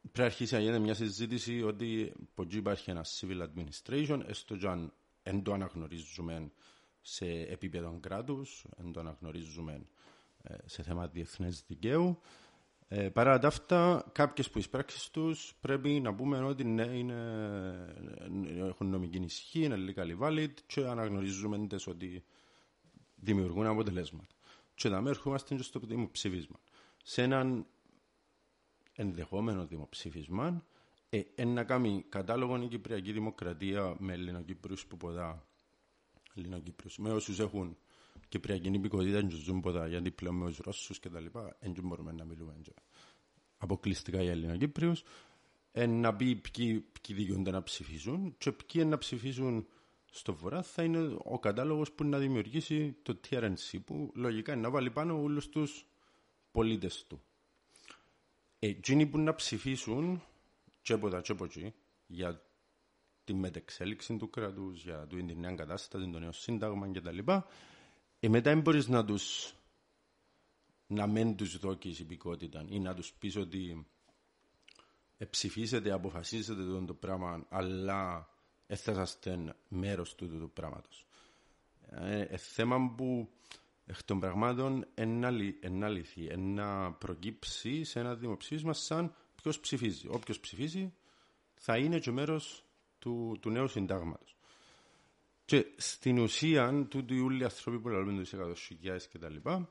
πρέπει 0.00 0.18
να 0.18 0.24
αρχίσει 0.24 0.54
να 0.54 0.60
γίνεται 0.60 0.78
μια 0.78 0.94
συζήτηση 0.94 1.62
ότι 1.62 2.12
από 2.30 2.42
εκεί 2.42 2.56
υπάρχει 2.56 2.90
ένα 2.90 3.04
civil 3.20 3.46
administration, 3.48 4.20
έστω 4.26 4.56
και 4.56 4.66
αν 4.68 4.92
δεν 5.22 5.42
το 5.42 5.52
αναγνωρίζουμε 5.52 6.50
σε 7.00 7.26
επίπεδο 7.26 7.98
κράτους, 8.00 8.64
δεν 8.76 8.92
το 8.92 9.00
αναγνωρίζουμε 9.00 9.86
ε, 10.42 10.54
σε 10.64 10.82
θέμα 10.82 11.06
διεθνές 11.08 11.64
δικαίου. 11.66 12.20
Ε, 12.94 13.08
παρά 13.08 13.38
τα 13.38 13.48
αυτά, 13.48 14.10
κάποιες 14.12 14.50
που 14.50 14.58
εισπράξεις 14.58 15.10
τους 15.10 15.54
πρέπει 15.60 16.00
να 16.00 16.14
πούμε 16.14 16.44
ότι 16.44 16.64
ναι, 16.64 16.82
είναι, 16.82 17.14
έχουν 18.58 18.86
νομική 18.86 19.18
ισχύ, 19.18 19.64
είναι 19.64 19.76
legally 19.76 20.18
valid 20.18 20.52
και 20.66 20.86
αναγνωρίζουμε 20.86 21.66
ότι 21.86 22.24
δημιουργούν 23.14 23.66
αποτελέσματα. 23.66 24.34
Και 24.74 24.88
τα 24.88 25.00
μέρη 25.00 25.16
ερχόμαστε 25.16 25.54
και 25.54 25.62
στο 25.62 25.80
δημοψήφισμα. 25.82 26.60
Σε 27.02 27.22
έναν 27.22 27.66
ενδεχόμενο 28.92 29.66
δημοψήφισμα, 29.66 30.66
ε, 31.08 31.44
να 31.44 31.64
κάνει 31.64 32.04
κατάλογο 32.08 32.62
η 32.62 32.66
Κυπριακή 32.66 33.12
Δημοκρατία 33.12 33.96
με 33.98 34.12
Ελληνοκύπριους 34.12 34.86
που 34.86 34.96
ποδά 34.96 35.46
Ελληνοκύπριους, 36.34 36.98
με 36.98 37.12
όσους 37.12 37.38
έχουν 37.38 37.76
Κυπριακή 38.28 38.68
υπηκότητα 38.68 39.22
και 39.22 39.34
ζουν 39.34 39.60
ποδά, 39.60 39.86
γιατί 39.86 40.10
πλέον 40.10 40.34
με 40.34 40.48
τους 40.48 40.58
Ρώσους 40.58 40.98
και 40.98 41.08
τα 41.08 41.20
λοιπά, 41.20 41.56
δεν 41.60 41.82
μπορούμε 41.82 42.12
να 42.12 42.24
μιλούμε 42.24 42.54
αποκλειστικά 43.56 44.22
για 44.22 44.30
Ελληνοκύπριους, 44.30 45.02
ε, 45.72 45.86
να 45.86 46.16
πει 46.16 46.36
ποιοι, 46.36 46.80
ποιοι 46.80 47.16
δικαιούνται 47.16 47.50
να 47.50 47.62
ψηφίσουν 47.62 48.34
και 48.38 48.52
ποιοι 48.52 48.84
να 48.86 48.98
ψηφίσουν 48.98 49.66
στο 50.10 50.34
βορρά 50.34 50.62
θα 50.62 50.82
είναι 50.82 51.16
ο 51.18 51.38
κατάλογος 51.38 51.92
που 51.92 52.04
να 52.04 52.18
δημιουργήσει 52.18 52.96
το 53.02 53.20
TRNC 53.28 53.78
που 53.84 54.12
λογικά 54.14 54.52
είναι 54.52 54.62
να 54.62 54.70
βάλει 54.70 54.90
πάνω 54.90 55.22
όλους 55.22 55.48
τους 55.48 55.86
πολίτες 56.50 57.06
του. 57.08 57.22
Εκείνοι 58.58 59.06
που 59.06 59.18
να 59.18 59.34
ψηφίσουν 59.34 60.22
και 60.82 60.92
από 60.92 61.08
τα 61.08 61.20
και 61.20 61.32
από 61.32 61.44
εκεί, 61.44 61.74
για 62.06 62.42
τη 63.24 63.34
μετεξέλιξη 63.34 64.16
του 64.16 64.30
κράτους, 64.30 64.82
για 64.82 65.06
την 65.06 65.38
νέα 65.38 65.54
κατάσταση, 65.54 66.10
το 66.10 66.18
νέο 66.18 66.32
σύνταγμα 66.32 66.90
κτλ. 66.92 67.18
Ε, 68.24 68.28
μετά 68.28 68.50
δεν 68.50 68.60
μπορείς 68.60 68.88
να 68.88 69.04
τους 69.04 69.54
να 70.86 71.06
μην 71.06 71.36
τους 71.36 71.58
δώσει 71.58 71.96
υπηκότητα 71.98 72.64
ή 72.68 72.78
να 72.78 72.94
τους 72.94 73.12
πεις 73.12 73.36
ότι 73.36 73.86
ψηφίσετε, 75.30 75.92
αποφασίσετε 75.92 76.64
το, 76.64 76.84
το 76.84 76.94
πράγμα, 76.94 77.46
αλλά 77.48 78.28
θα 78.66 79.02
είστε 79.02 79.54
μέρος 79.68 80.14
του, 80.14 80.28
του, 80.28 80.38
του 80.38 80.50
πράγματος. 80.50 81.06
Ε, 81.90 82.20
ε, 82.20 82.36
θέμα 82.36 82.94
που 82.96 83.28
εκ 83.86 84.02
των 84.04 84.20
πραγμάτων 84.20 84.86
ένα 84.94 85.88
λυθεί, 85.88 86.36
να 86.36 86.92
προκύψει 86.92 87.84
σε 87.84 88.00
ένα 88.00 88.14
δημοψήφισμα 88.14 88.72
σαν 88.72 89.14
ποιος 89.34 89.60
ψηφίζει. 89.60 90.08
Όποιος 90.08 90.40
ψηφίζει 90.40 90.92
θα 91.54 91.76
είναι 91.76 91.98
και 91.98 92.10
μέρος 92.10 92.64
του, 92.98 93.36
του 93.40 93.50
νέου 93.50 93.68
συντάγματος. 93.68 94.36
Και 95.44 95.66
στην 95.76 96.18
ουσία, 96.18 96.86
τούτοι 96.88 97.20
όλοι 97.20 97.40
οι 97.40 97.44
άνθρωποι 97.44 97.78
που 97.78 97.88
λαλούν 97.88 98.18
τους 98.18 98.32
εκατοσυγιάε 98.32 98.98
και 99.10 99.18
τα 99.18 99.28
λοιπά, 99.28 99.68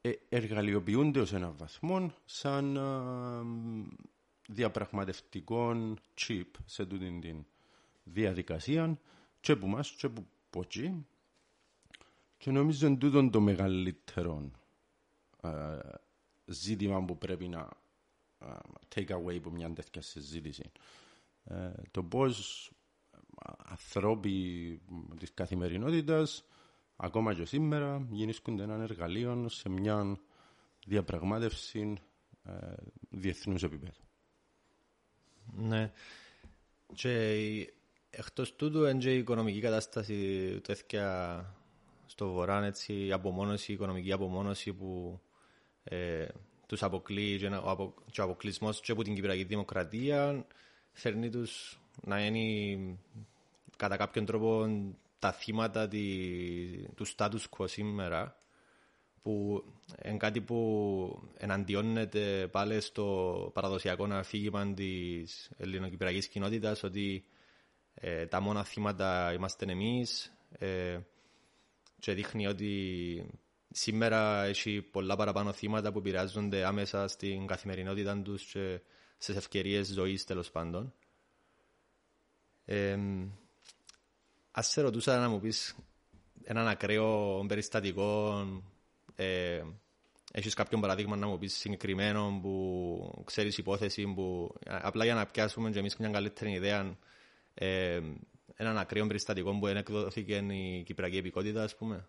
ε, 0.00 0.12
εργαλειοποιούνται 0.28 1.20
ως 1.20 1.32
έναν 1.32 1.54
βαθμό 1.56 2.14
σαν 2.24 2.78
α, 2.78 3.42
διαπραγματευτικό 4.48 5.94
chip 6.18 6.46
σε 6.64 6.86
τούτη 6.86 7.18
την 7.20 7.44
διαδικασία 8.04 8.98
και 9.40 9.56
που 9.56 9.66
μας 9.66 9.90
και 9.90 10.08
που 10.08 10.26
ποτσί 10.50 11.06
και 12.36 12.50
νομίζω 12.50 12.86
είναι 12.86 12.96
τούτο 12.96 13.30
το 13.30 13.40
μεγαλύτερο 13.40 14.50
α, 15.40 15.78
ζήτημα 16.44 17.04
που 17.04 17.18
πρέπει 17.18 17.48
να 17.48 17.68
take 18.94 19.08
away 19.08 19.36
από 19.36 19.50
μια 19.50 19.72
τέτοια 19.72 20.02
συζήτηση. 20.02 20.70
Ε, 21.44 21.72
το 21.90 22.02
πώς 22.02 22.70
ανθρώποι 23.70 24.80
της 25.18 25.34
καθημερινότητας 25.34 26.44
ακόμα 26.96 27.34
και 27.34 27.44
σήμερα 27.44 28.06
γεννήσκονται 28.10 28.62
έναν 28.62 28.80
εργαλείο 28.80 29.48
σε 29.48 29.68
μια 29.68 30.18
διαπραγμάτευση 30.86 31.96
ε, 32.44 32.52
διεθνούς 33.10 33.62
επίπεδου. 33.62 34.02
Ναι. 35.56 35.92
Και 36.94 37.18
εκτός 38.10 38.56
τούτου 38.56 38.84
είναι 38.84 38.98
και 38.98 39.14
η 39.14 39.18
οικονομική 39.18 39.60
κατάσταση 39.60 40.60
τέτοια 40.62 41.54
στο 42.06 42.32
βορρά, 42.32 42.64
έτσι, 42.64 43.06
η 43.06 43.12
απομόνωση, 43.12 43.70
η 43.70 43.74
οικονομική 43.74 44.12
απομόνωση 44.12 44.72
που 44.72 45.20
ε, 45.84 46.26
τους 46.66 46.82
αποκλεί 46.82 47.38
και 48.10 48.20
ο 48.20 48.24
αποκλεισμός 48.24 48.80
και 48.80 48.92
από 48.92 49.02
την 49.02 49.14
Κυπριακή 49.14 49.44
Δημοκρατία 49.44 50.46
φέρνει 50.92 51.30
τους 51.30 51.80
να 52.02 52.26
είναι 52.26 52.98
κατά 53.84 53.96
κάποιον 53.96 54.24
τρόπο 54.24 54.66
τα 55.18 55.32
θύματα 55.32 55.88
τη, 55.88 56.04
του 56.94 57.06
status 57.16 57.44
quo 57.56 57.68
σήμερα 57.68 58.36
που 59.22 59.64
είναι 60.04 60.16
κάτι 60.16 60.40
που 60.40 61.28
εναντιώνεται 61.36 62.48
πάλι 62.50 62.80
στο 62.80 63.50
παραδοσιακό 63.54 64.04
αφήγημα 64.04 64.74
της 64.74 65.50
ελληνοκυπριακής 65.56 66.28
κοινότητας 66.28 66.82
ότι 66.82 67.24
ε, 67.94 68.26
τα 68.26 68.40
μόνα 68.40 68.64
θύματα 68.64 69.32
είμαστε 69.32 69.66
εμείς. 69.72 70.32
Ε, 70.58 70.98
και 71.98 72.12
δείχνει 72.12 72.46
ότι 72.46 73.26
σήμερα 73.70 74.44
έχει 74.44 74.82
πολλά 74.82 75.16
παραπάνω 75.16 75.52
θύματα 75.52 75.92
που 75.92 75.98
επηρεάζονται 75.98 76.64
άμεσα 76.64 77.08
στην 77.08 77.46
καθημερινότητα 77.46 78.22
τους 78.22 78.44
και 78.44 78.80
στις 79.18 79.36
ευκαιρίες 79.36 79.86
ζωής 79.86 80.24
τέλος 80.24 80.50
πάντων. 80.50 80.94
Ε, 82.64 82.98
Α 84.58 84.62
σε 84.62 84.80
ρωτούσα 84.80 85.18
να 85.18 85.28
μου 85.28 85.40
πεις 85.40 85.76
έναν 86.44 86.68
ακραίο 86.68 87.44
περιστατικό, 87.48 88.44
ε, 89.14 89.62
έχεις 90.32 90.54
κάποιο 90.54 90.78
παράδειγμα 90.78 91.16
να 91.16 91.26
μου 91.26 91.38
πεις 91.38 91.54
συγκεκριμένο 91.56 92.38
που 92.42 93.22
ξέρεις 93.24 93.58
υπόθεση 93.58 94.06
που 94.14 94.54
απλά 94.66 95.04
για 95.04 95.14
να 95.14 95.26
πιάσουμε 95.26 95.70
και 95.70 95.78
εμείς 95.78 95.96
μια 95.96 96.10
καλύτερη 96.10 96.52
ιδέα 96.52 96.96
ε, 97.54 98.00
έναν 98.56 98.78
ακραίο 98.78 99.06
περιστατικό 99.06 99.58
που 99.58 99.66
εκδόθηκε 99.66 100.36
η 100.36 100.82
Κυπριακή 100.82 101.16
Επικότητα, 101.16 101.62
ας 101.62 101.76
πούμε. 101.76 102.08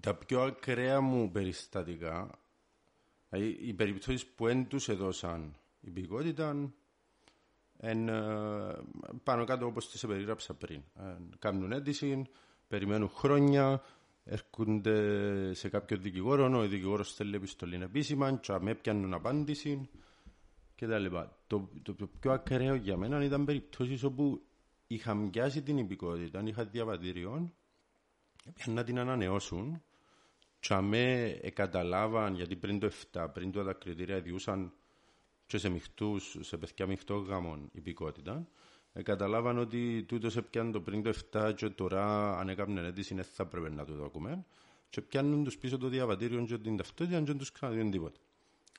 Τα 0.00 0.14
πιο 0.14 0.40
ακραία 0.42 1.00
μου 1.00 1.30
περιστατικά, 1.30 2.38
δηλαδή 3.28 3.56
οι 3.60 3.74
περιπτώσεις 3.74 4.26
που 4.26 4.46
δεν 4.46 4.68
τους 4.68 4.88
έδωσαν 4.88 5.56
υπηκότητα, 5.80 6.72
εν, 7.80 8.08
ε, 8.08 8.14
πάνω 9.22 9.44
κάτω 9.44 9.66
όπως 9.66 9.90
τις 9.90 10.06
περιγράψα 10.06 10.54
πριν. 10.54 10.82
Ε, 10.94 11.16
κάνουν 11.38 11.72
αίτηση, 11.72 12.22
περιμένουν 12.68 13.08
χρόνια, 13.08 13.82
έρχονται 14.24 15.54
σε 15.54 15.68
κάποιο 15.68 15.96
δικηγόρο, 15.96 16.58
ο 16.58 16.68
δικηγόρος 16.68 17.08
στέλνει 17.08 17.36
επιστολή 17.36 17.82
επίσημα, 17.82 18.32
και 18.32 18.58
με 18.60 18.74
πιάνουν 18.74 19.14
απάντηση 19.14 19.88
κτλ. 20.74 21.06
Το, 21.46 21.68
το, 21.82 21.94
το 21.94 22.06
πιο 22.20 22.32
ακραίο 22.32 22.74
για 22.74 22.96
μένα 22.96 23.24
ήταν 23.24 23.44
περιπτώσεις 23.44 24.02
όπου 24.02 24.42
είχα 24.86 25.14
μοιάσει 25.14 25.62
την 25.62 25.78
υπηκότητα, 25.78 26.42
είχα 26.44 26.64
διαβατήριο, 26.64 27.52
να 28.66 28.84
την 28.84 28.98
ανανεώσουν 28.98 29.82
και 30.60 30.74
αμέ 30.74 31.40
καταλάβαν, 31.54 32.34
γιατί 32.34 32.56
πριν 32.56 32.78
το 32.78 32.90
7, 33.12 33.26
πριν 33.32 33.52
το 33.52 33.64
τα 33.64 33.72
κριτήρια 33.72 34.20
διούσαν 34.20 34.72
και 35.48 35.58
σε 35.58 35.68
μειχτούς, 35.68 36.36
σε 36.40 36.56
παιδιά 36.56 36.86
μειχτό 36.86 37.16
γάμων 37.16 37.68
υπηκότητα, 37.72 38.48
ε, 38.92 39.02
καταλάβαν 39.02 39.58
ότι 39.58 40.04
τούτος 40.08 40.36
έπιαν 40.36 40.72
το 40.72 40.80
πριν 40.80 41.02
το 41.02 41.12
7 41.32 41.52
και 41.56 41.68
τώρα 41.68 42.32
αν 42.38 42.48
έκαναν 42.48 42.84
αίτηση 42.84 43.14
δεν 43.14 43.24
θα 43.24 43.46
πρέπει 43.46 43.70
να 43.70 43.84
το 43.84 44.10
δούμε 44.12 44.44
και 44.90 45.00
πιάνουν 45.00 45.44
τους 45.44 45.58
πίσω 45.58 45.78
το 45.78 45.88
διαβατήριο 45.88 46.44
και 46.44 46.58
την 46.58 46.76
ταυτότητα 46.76 47.18
και 47.18 47.24
δεν 47.24 47.38
τους 47.38 47.52
κρατούν 47.52 47.90
τίποτα. 47.90 48.20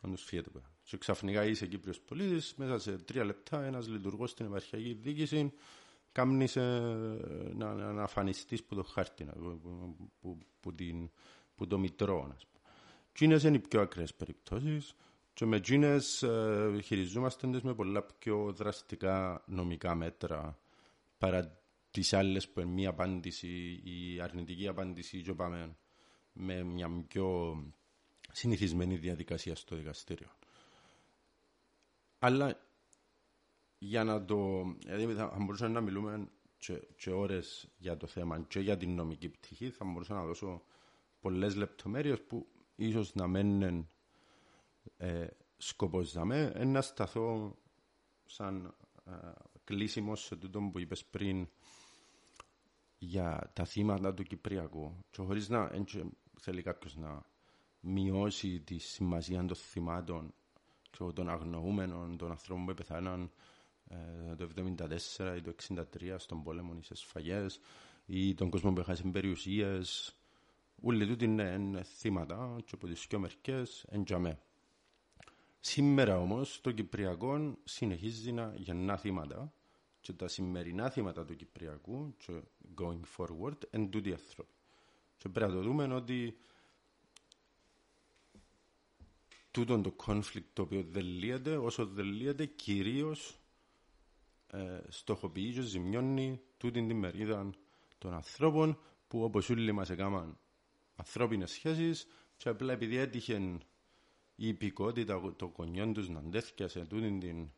Αν 0.01 0.11
τους 0.11 0.23
φύγεται 0.23 0.49
πέρα. 0.49 0.71
Και 0.83 0.97
ξαφνικά 0.97 1.45
είσαι 1.45 1.67
Κύπριος 1.67 1.99
πολίτης, 1.99 2.53
μέσα 2.57 2.79
σε 2.79 2.91
τρία 2.97 3.23
λεπτά 3.23 3.63
ένας 3.63 3.87
λειτουργός 3.87 4.29
στην 4.29 4.45
επαρχιακή 4.45 4.93
διοίκηση 4.93 5.53
κάμνεις 6.11 6.55
ε, 6.55 7.51
να, 7.55 7.73
να, 7.73 7.93
να 7.93 8.03
αφανιστείς 8.03 8.63
που 8.63 8.75
το 8.75 8.83
χάρτη, 8.83 9.23
που, 9.23 9.59
που, 10.19 10.37
που, 10.59 10.73
την, 10.75 11.09
που 11.55 11.67
το 11.67 11.77
μητρό. 11.77 12.35
Τι 13.11 13.25
είναι 13.25 13.35
οι 13.35 13.59
πιο 13.59 13.81
ακραίες 13.81 14.13
περιπτώσεις 14.13 14.95
και 15.39 15.45
με 15.45 15.55
εκείνες 15.55 16.23
ε, 16.23 16.79
χειριζόμαστε 16.83 17.47
με 17.63 17.73
πολλά 17.75 18.03
πιο 18.03 18.53
δραστικά 18.53 19.43
νομικά 19.47 19.95
μέτρα 19.95 20.59
παρά 21.17 21.61
τις 21.91 22.13
άλλες 22.13 22.49
που 22.49 22.59
είναι 22.59 22.71
μία 22.71 22.89
απάντηση 22.89 23.47
ή 23.83 24.21
αρνητική 24.21 24.67
απάντηση 24.67 25.21
και 25.21 25.33
πάμε 25.33 25.75
με 26.33 26.63
μια 26.63 27.03
πιο 27.07 27.57
συνηθισμένη 28.31 28.95
διαδικασία 28.95 29.55
στο 29.55 29.75
δικαστήριο. 29.75 30.27
Αλλά 32.19 32.59
για 33.77 34.03
να 34.03 34.25
το. 34.25 34.63
Δηλαδή, 34.85 35.13
θα 35.13 35.37
μπορούσαμε 35.39 35.73
να 35.73 35.81
μιλούμε 35.81 36.27
και, 36.57 36.81
και 36.97 37.11
ώρες 37.11 37.69
για 37.77 37.97
το 37.97 38.07
θέμα 38.07 38.45
και 38.47 38.59
για 38.59 38.77
την 38.77 38.95
νομική 38.95 39.29
πτυχή 39.29 39.69
θα 39.69 39.85
μπορούσα 39.85 40.13
να 40.13 40.25
δώσω 40.25 40.63
πολλές 41.19 41.55
λεπτομέρειες 41.55 42.21
που 42.21 42.47
ίσως 42.75 43.13
να 43.15 43.27
μένουν 43.27 43.89
ε, 45.01 45.27
σκοπός 45.57 46.13
να 46.13 46.25
με 46.25 46.65
να 46.65 46.81
σταθώ 46.81 47.55
σαν 48.25 48.75
ε, 49.05 49.11
κλείσιμος 49.63 50.23
σε 50.23 50.35
τούτο 50.35 50.69
που 50.71 50.79
είπες 50.79 51.05
πριν 51.05 51.47
για 52.97 53.51
τα 53.53 53.65
θύματα 53.65 54.13
του 54.13 54.23
Κυπριακού 54.23 54.95
και 55.09 55.21
χωρίς 55.21 55.49
να 55.49 55.71
θέλει 56.39 56.61
κάποιος 56.61 56.95
να 56.95 57.25
μειώσει 57.79 58.59
τη 58.61 58.77
σημασία 58.77 59.45
των 59.45 59.55
θυμάτων 59.55 60.33
και 60.89 61.03
των 61.13 61.29
αγνοούμενων, 61.29 62.17
των 62.17 62.29
ανθρώπων 62.29 62.65
που 62.65 62.73
πεθάναν 62.73 63.31
ε, 63.87 64.35
το 64.35 64.49
1974 65.17 65.35
ή 65.37 65.41
το 65.41 65.55
1963 65.75 66.15
στον 66.17 66.43
πόλεμο 66.43 66.73
ή 66.79 66.83
σε 66.83 66.95
σφαγές 66.95 67.59
ή 68.05 68.33
τον 68.33 68.49
κόσμο 68.49 68.73
που 68.73 68.79
έχασε 68.79 69.03
περιουσίες 69.03 70.13
όλοι 70.81 71.07
τούτοι 71.07 71.25
είναι 71.25 71.83
θύματα 71.83 72.55
και 72.65 72.71
από 72.73 72.87
τις 72.87 73.07
πιο 73.07 73.19
μερικές 73.19 73.85
εντιαμέ. 73.89 74.39
Σήμερα 75.59 76.19
όμως 76.19 76.61
το 76.61 76.71
Κυπριακό 76.71 77.57
συνεχίζει 77.63 78.31
να 78.31 78.53
γεννά 78.55 78.97
θύματα 78.97 79.53
και 80.01 80.13
τα 80.13 80.27
σημερινά 80.27 80.89
θύματα 80.89 81.25
του 81.25 81.35
Κυπριακού 81.35 82.15
και 82.17 82.41
going 82.77 83.01
forward 83.17 83.57
εν 83.69 83.89
τούτοι 83.89 84.11
άνθρωποι. 84.11 84.53
Και 85.17 85.29
πρέπει 85.29 85.51
να 85.51 85.57
το 85.57 85.63
δούμε 85.63 85.93
ότι 85.93 86.37
τούτο 89.51 89.81
το 89.81 89.95
conflict 90.05 90.45
το 90.53 90.61
οποίο 90.61 90.83
δεν 90.89 91.05
λύεται, 91.05 91.57
όσο 91.57 91.85
δεν 91.85 92.05
λύεται 92.05 92.45
κυρίως 92.45 93.39
ε, 94.47 94.79
στοχοποιεί 94.87 95.53
και 95.53 95.61
ζημιώνει 95.61 96.41
τούτη 96.57 96.85
την 96.87 96.97
μερίδα 96.97 97.49
των 97.97 98.13
ανθρώπων 98.13 98.79
που 99.07 99.23
όπως 99.23 99.49
όλοι 99.49 99.71
μας 99.71 99.89
έκαναν 99.89 100.37
ανθρώπινες 100.95 101.51
σχέσεις 101.51 102.07
και 102.37 102.49
απλά 102.49 102.73
επειδή 102.73 102.97
έτυχε 102.97 103.57
η 104.41 104.47
υπηκότητα 104.47 105.33
των 105.35 105.51
κονιών 105.51 105.93
τους 105.93 106.09
να 106.09 106.19
αντέθηκε 106.19 106.65
τούτη 106.89 107.17
την 107.19 107.49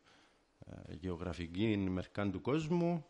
ε, 0.66 0.94
γεωγραφική 1.00 1.78
μερκά 1.78 2.30
του 2.30 2.42
κόσμου 2.42 3.06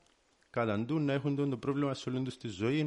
καταντούν 0.49 1.05
να 1.05 1.13
έχουν 1.13 1.49
το 1.49 1.57
πρόβλημα 1.57 1.93
σε 1.93 2.09
όλη 2.09 2.21
τους 2.23 2.37
τη 2.37 2.47
ζωή 2.47 2.83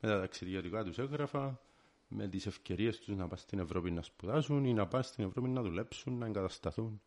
με 0.00 0.08
τα 0.08 0.20
ταξιδιωτικά 0.20 0.84
τους 0.84 0.98
έγγραφα 0.98 1.60
με 2.08 2.28
τις 2.28 2.46
ευκαιρίες 2.46 2.98
τους 2.98 3.16
να 3.16 3.28
πάνε 3.28 3.40
στην 3.40 3.58
Ευρώπη 3.58 3.90
να 3.90 4.02
σπουδάσουν 4.02 4.64
ή 4.64 4.72
να 4.72 4.86
πάνε 4.86 5.02
στην 5.04 5.24
Ευρώπη 5.24 5.48
να 5.48 5.62
δουλέψουν, 5.62 6.18
να 6.18 6.26
εγκατασταθούν 6.26 7.00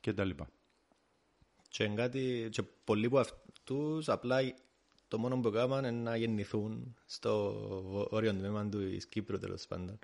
κτλ. 0.00 0.30
Και, 1.68 1.88
κάτι, 1.88 2.48
και 2.50 2.62
πολλοί 2.62 3.06
από 3.06 3.18
αυτούς 3.18 4.08
απλά 4.08 4.38
το 5.08 5.18
μόνο 5.18 5.40
που 5.40 5.48
έκαναν 5.48 5.84
είναι 5.94 6.02
να 6.02 6.16
γεννηθούν 6.16 6.96
στο 7.06 8.06
όριο 8.10 8.32
τμήμα 8.34 8.68
του 8.68 8.96
Κύπρου 9.08 9.38
τέλος 9.38 9.66
πάντων. 9.66 9.98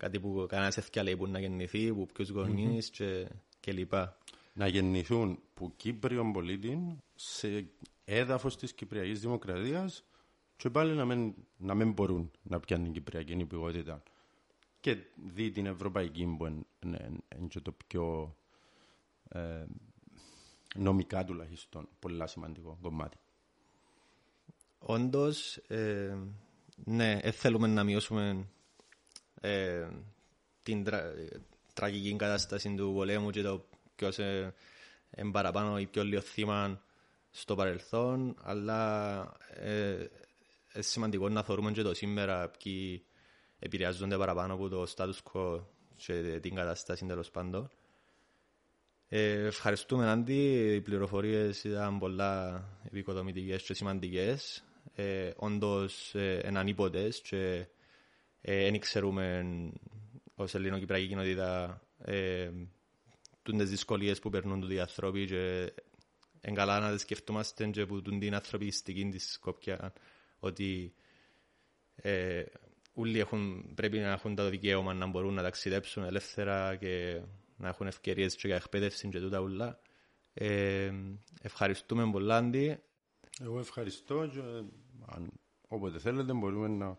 Κάτι 0.00 0.20
που 0.20 0.46
κανένας 0.48 0.76
έφυγε 0.76 1.02
λέει 1.02 1.16
που 1.16 1.26
να 1.26 1.40
γεννηθεί, 1.40 1.92
που 1.92 2.06
ποιους 2.06 2.28
γονείς 2.28 2.90
και, 2.90 3.28
και 3.60 3.72
λοιπά. 3.72 4.18
Να 4.52 4.66
γεννηθούν 4.66 5.38
που 5.54 5.72
Κύπριον 5.76 6.32
πολίτη 6.32 6.96
σε 7.14 7.66
έδαφος 8.04 8.56
της 8.56 8.72
Κυπριακής 8.72 9.20
Δημοκρατίας 9.20 10.04
και 10.56 10.70
πάλι 10.70 10.94
να 10.94 11.04
μην, 11.04 11.34
να 11.56 11.74
μην 11.74 11.92
μπορούν 11.92 12.30
να 12.42 12.60
πιάνουν 12.60 12.84
την 12.84 12.94
Κυπριακή 12.94 13.32
υπηκότητα. 13.32 14.02
Και 14.80 14.96
δει 15.32 15.50
την 15.50 15.66
Ευρωπαϊκή 15.66 16.34
που 16.38 16.46
είναι, 16.46 16.64
είναι 17.38 17.48
το 17.62 17.72
πιο 17.86 18.36
ε, 19.28 19.64
νομικά 20.74 21.24
τουλάχιστον 21.24 21.88
πολύ 21.98 22.28
σημαντικό 22.28 22.78
κομμάτι. 22.82 23.16
Όντως, 24.78 25.56
ε, 25.56 26.18
ναι, 26.84 27.18
ε, 27.22 27.30
θέλουμε 27.30 27.66
να 27.66 27.84
μειώσουμε 27.84 28.46
ε, 29.40 29.88
την 30.62 30.84
τρα, 30.84 31.12
τραγική 31.74 32.16
κατάσταση 32.16 32.74
του 32.74 32.92
πολέμου 32.94 33.30
και 33.30 33.42
το 33.42 33.68
ποιος 33.96 34.18
ε, 34.18 34.54
παραπάνω 35.32 35.78
ή 35.78 35.86
πιο 35.86 36.04
λίγο 36.04 36.20
θύμα 36.20 36.82
στο 37.30 37.54
παρελθόν, 37.54 38.36
αλλά 38.42 39.22
ε, 39.48 40.06
είναι 40.74 40.82
σημαντικό 40.82 41.28
να 41.28 41.42
θεωρούμε 41.42 41.72
και 41.72 41.82
το 41.82 41.94
σήμερα 41.94 42.48
ποιοι 42.48 43.04
επηρεάζονται 43.58 44.16
παραπάνω 44.16 44.54
από 44.54 44.68
το 44.68 44.86
status 44.96 45.18
quo 45.32 45.60
και 45.96 46.38
την 46.40 46.54
κατάσταση 46.54 47.06
τέλος 47.06 47.30
πάντων. 47.30 47.70
Ε, 49.08 49.46
ευχαριστούμε, 49.46 50.08
Άντι. 50.08 50.74
Οι 50.74 50.80
πληροφορίες 50.80 51.64
ήταν 51.64 51.98
πολλά 51.98 52.64
επικοδομητικές 52.86 53.62
και 53.62 53.74
σημαντικές. 53.74 54.64
Ε, 54.94 55.30
Όντως, 55.36 56.14
ε, 56.14 56.42
είναι 56.48 56.58
ανίποτε 56.58 57.08
και 57.22 57.66
δεν 58.40 58.74
ε, 58.74 58.78
ξέρουμε 58.78 59.44
ω 60.34 60.44
ελληνοκυπριακή 60.52 61.06
κοινότητα 61.06 61.80
ε, 61.98 62.50
τι 63.42 63.64
δυσκολίες 63.64 64.18
που 64.18 64.30
περνούν 64.30 64.70
οι 64.70 64.80
άνθρωποι 64.80 65.26
και 65.26 65.72
είναι 66.46 66.56
καλά 66.56 66.80
να 66.80 66.98
σκεφτόμαστε 66.98 67.66
και 67.66 67.86
που 67.86 68.02
την 68.02 68.34
ανθρωπιστική 68.34 69.08
της 69.08 69.32
Σκόπια 69.32 69.92
ότι 70.38 70.94
ε, 71.94 72.42
όλοι 72.94 73.18
έχουν, 73.18 73.72
πρέπει 73.74 73.98
να 73.98 74.10
έχουν 74.10 74.34
το 74.34 74.48
δικαίωμα 74.48 74.94
να 74.94 75.06
μπορούν 75.06 75.34
να 75.34 75.42
ταξιδέψουν 75.42 76.02
ελεύθερα 76.04 76.76
και 76.76 77.20
να 77.56 77.68
έχουν 77.68 77.86
ευκαιρίες 77.86 78.36
και 78.36 78.46
για 78.46 78.56
εκπαίδευση 78.56 79.08
και 79.08 79.20
τούτα 79.20 79.40
ούλα. 79.40 79.80
Ε, 80.34 80.92
ευχαριστούμε 81.42 82.10
πολλά, 82.10 82.36
Άντι. 82.36 82.78
Εγώ 83.40 83.58
ευχαριστώ 83.58 84.26
και 84.32 84.40
αν 85.06 85.30
όποτε 85.68 85.98
θέλετε 85.98 86.32
μπορούμε 86.32 86.68
να 86.68 86.98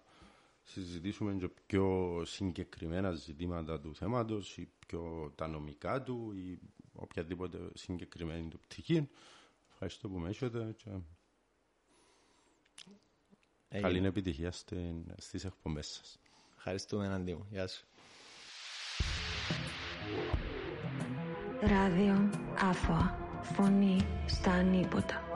συζητήσουμε 0.63 1.33
και 1.33 1.49
πιο 1.65 2.21
συγκεκριμένα 2.25 3.11
ζητήματα 3.11 3.79
του 3.79 3.95
θέματος 3.95 4.57
ή 4.57 4.69
πιο 4.87 5.31
τα 5.35 5.47
νομικά 5.47 6.01
του 6.01 6.31
ή 6.35 6.59
οποιαδήποτε 6.93 7.57
συγκεκριμένη 7.73 8.47
του 8.47 8.59
πτυχή. 8.59 9.09
Ευχαριστώ 9.71 10.09
που 10.09 10.17
με 10.17 10.29
έχετε 10.29 10.75
και 10.77 10.89
καλή 13.81 14.05
επιτυχία 14.05 14.51
στις 15.17 15.45
εκπομπές 15.45 15.87
σας. 15.87 16.19
Ευχαριστούμε, 16.57 17.07
Αντί 17.13 17.33
μου. 17.33 17.47
Γεια 17.51 17.67
σου. 17.67 17.85
Ράδιο 21.61 22.29
Άφωα. 22.59 23.17
Φωνή 23.43 23.97
στα 24.25 24.51
ανίποτα. 24.51 25.30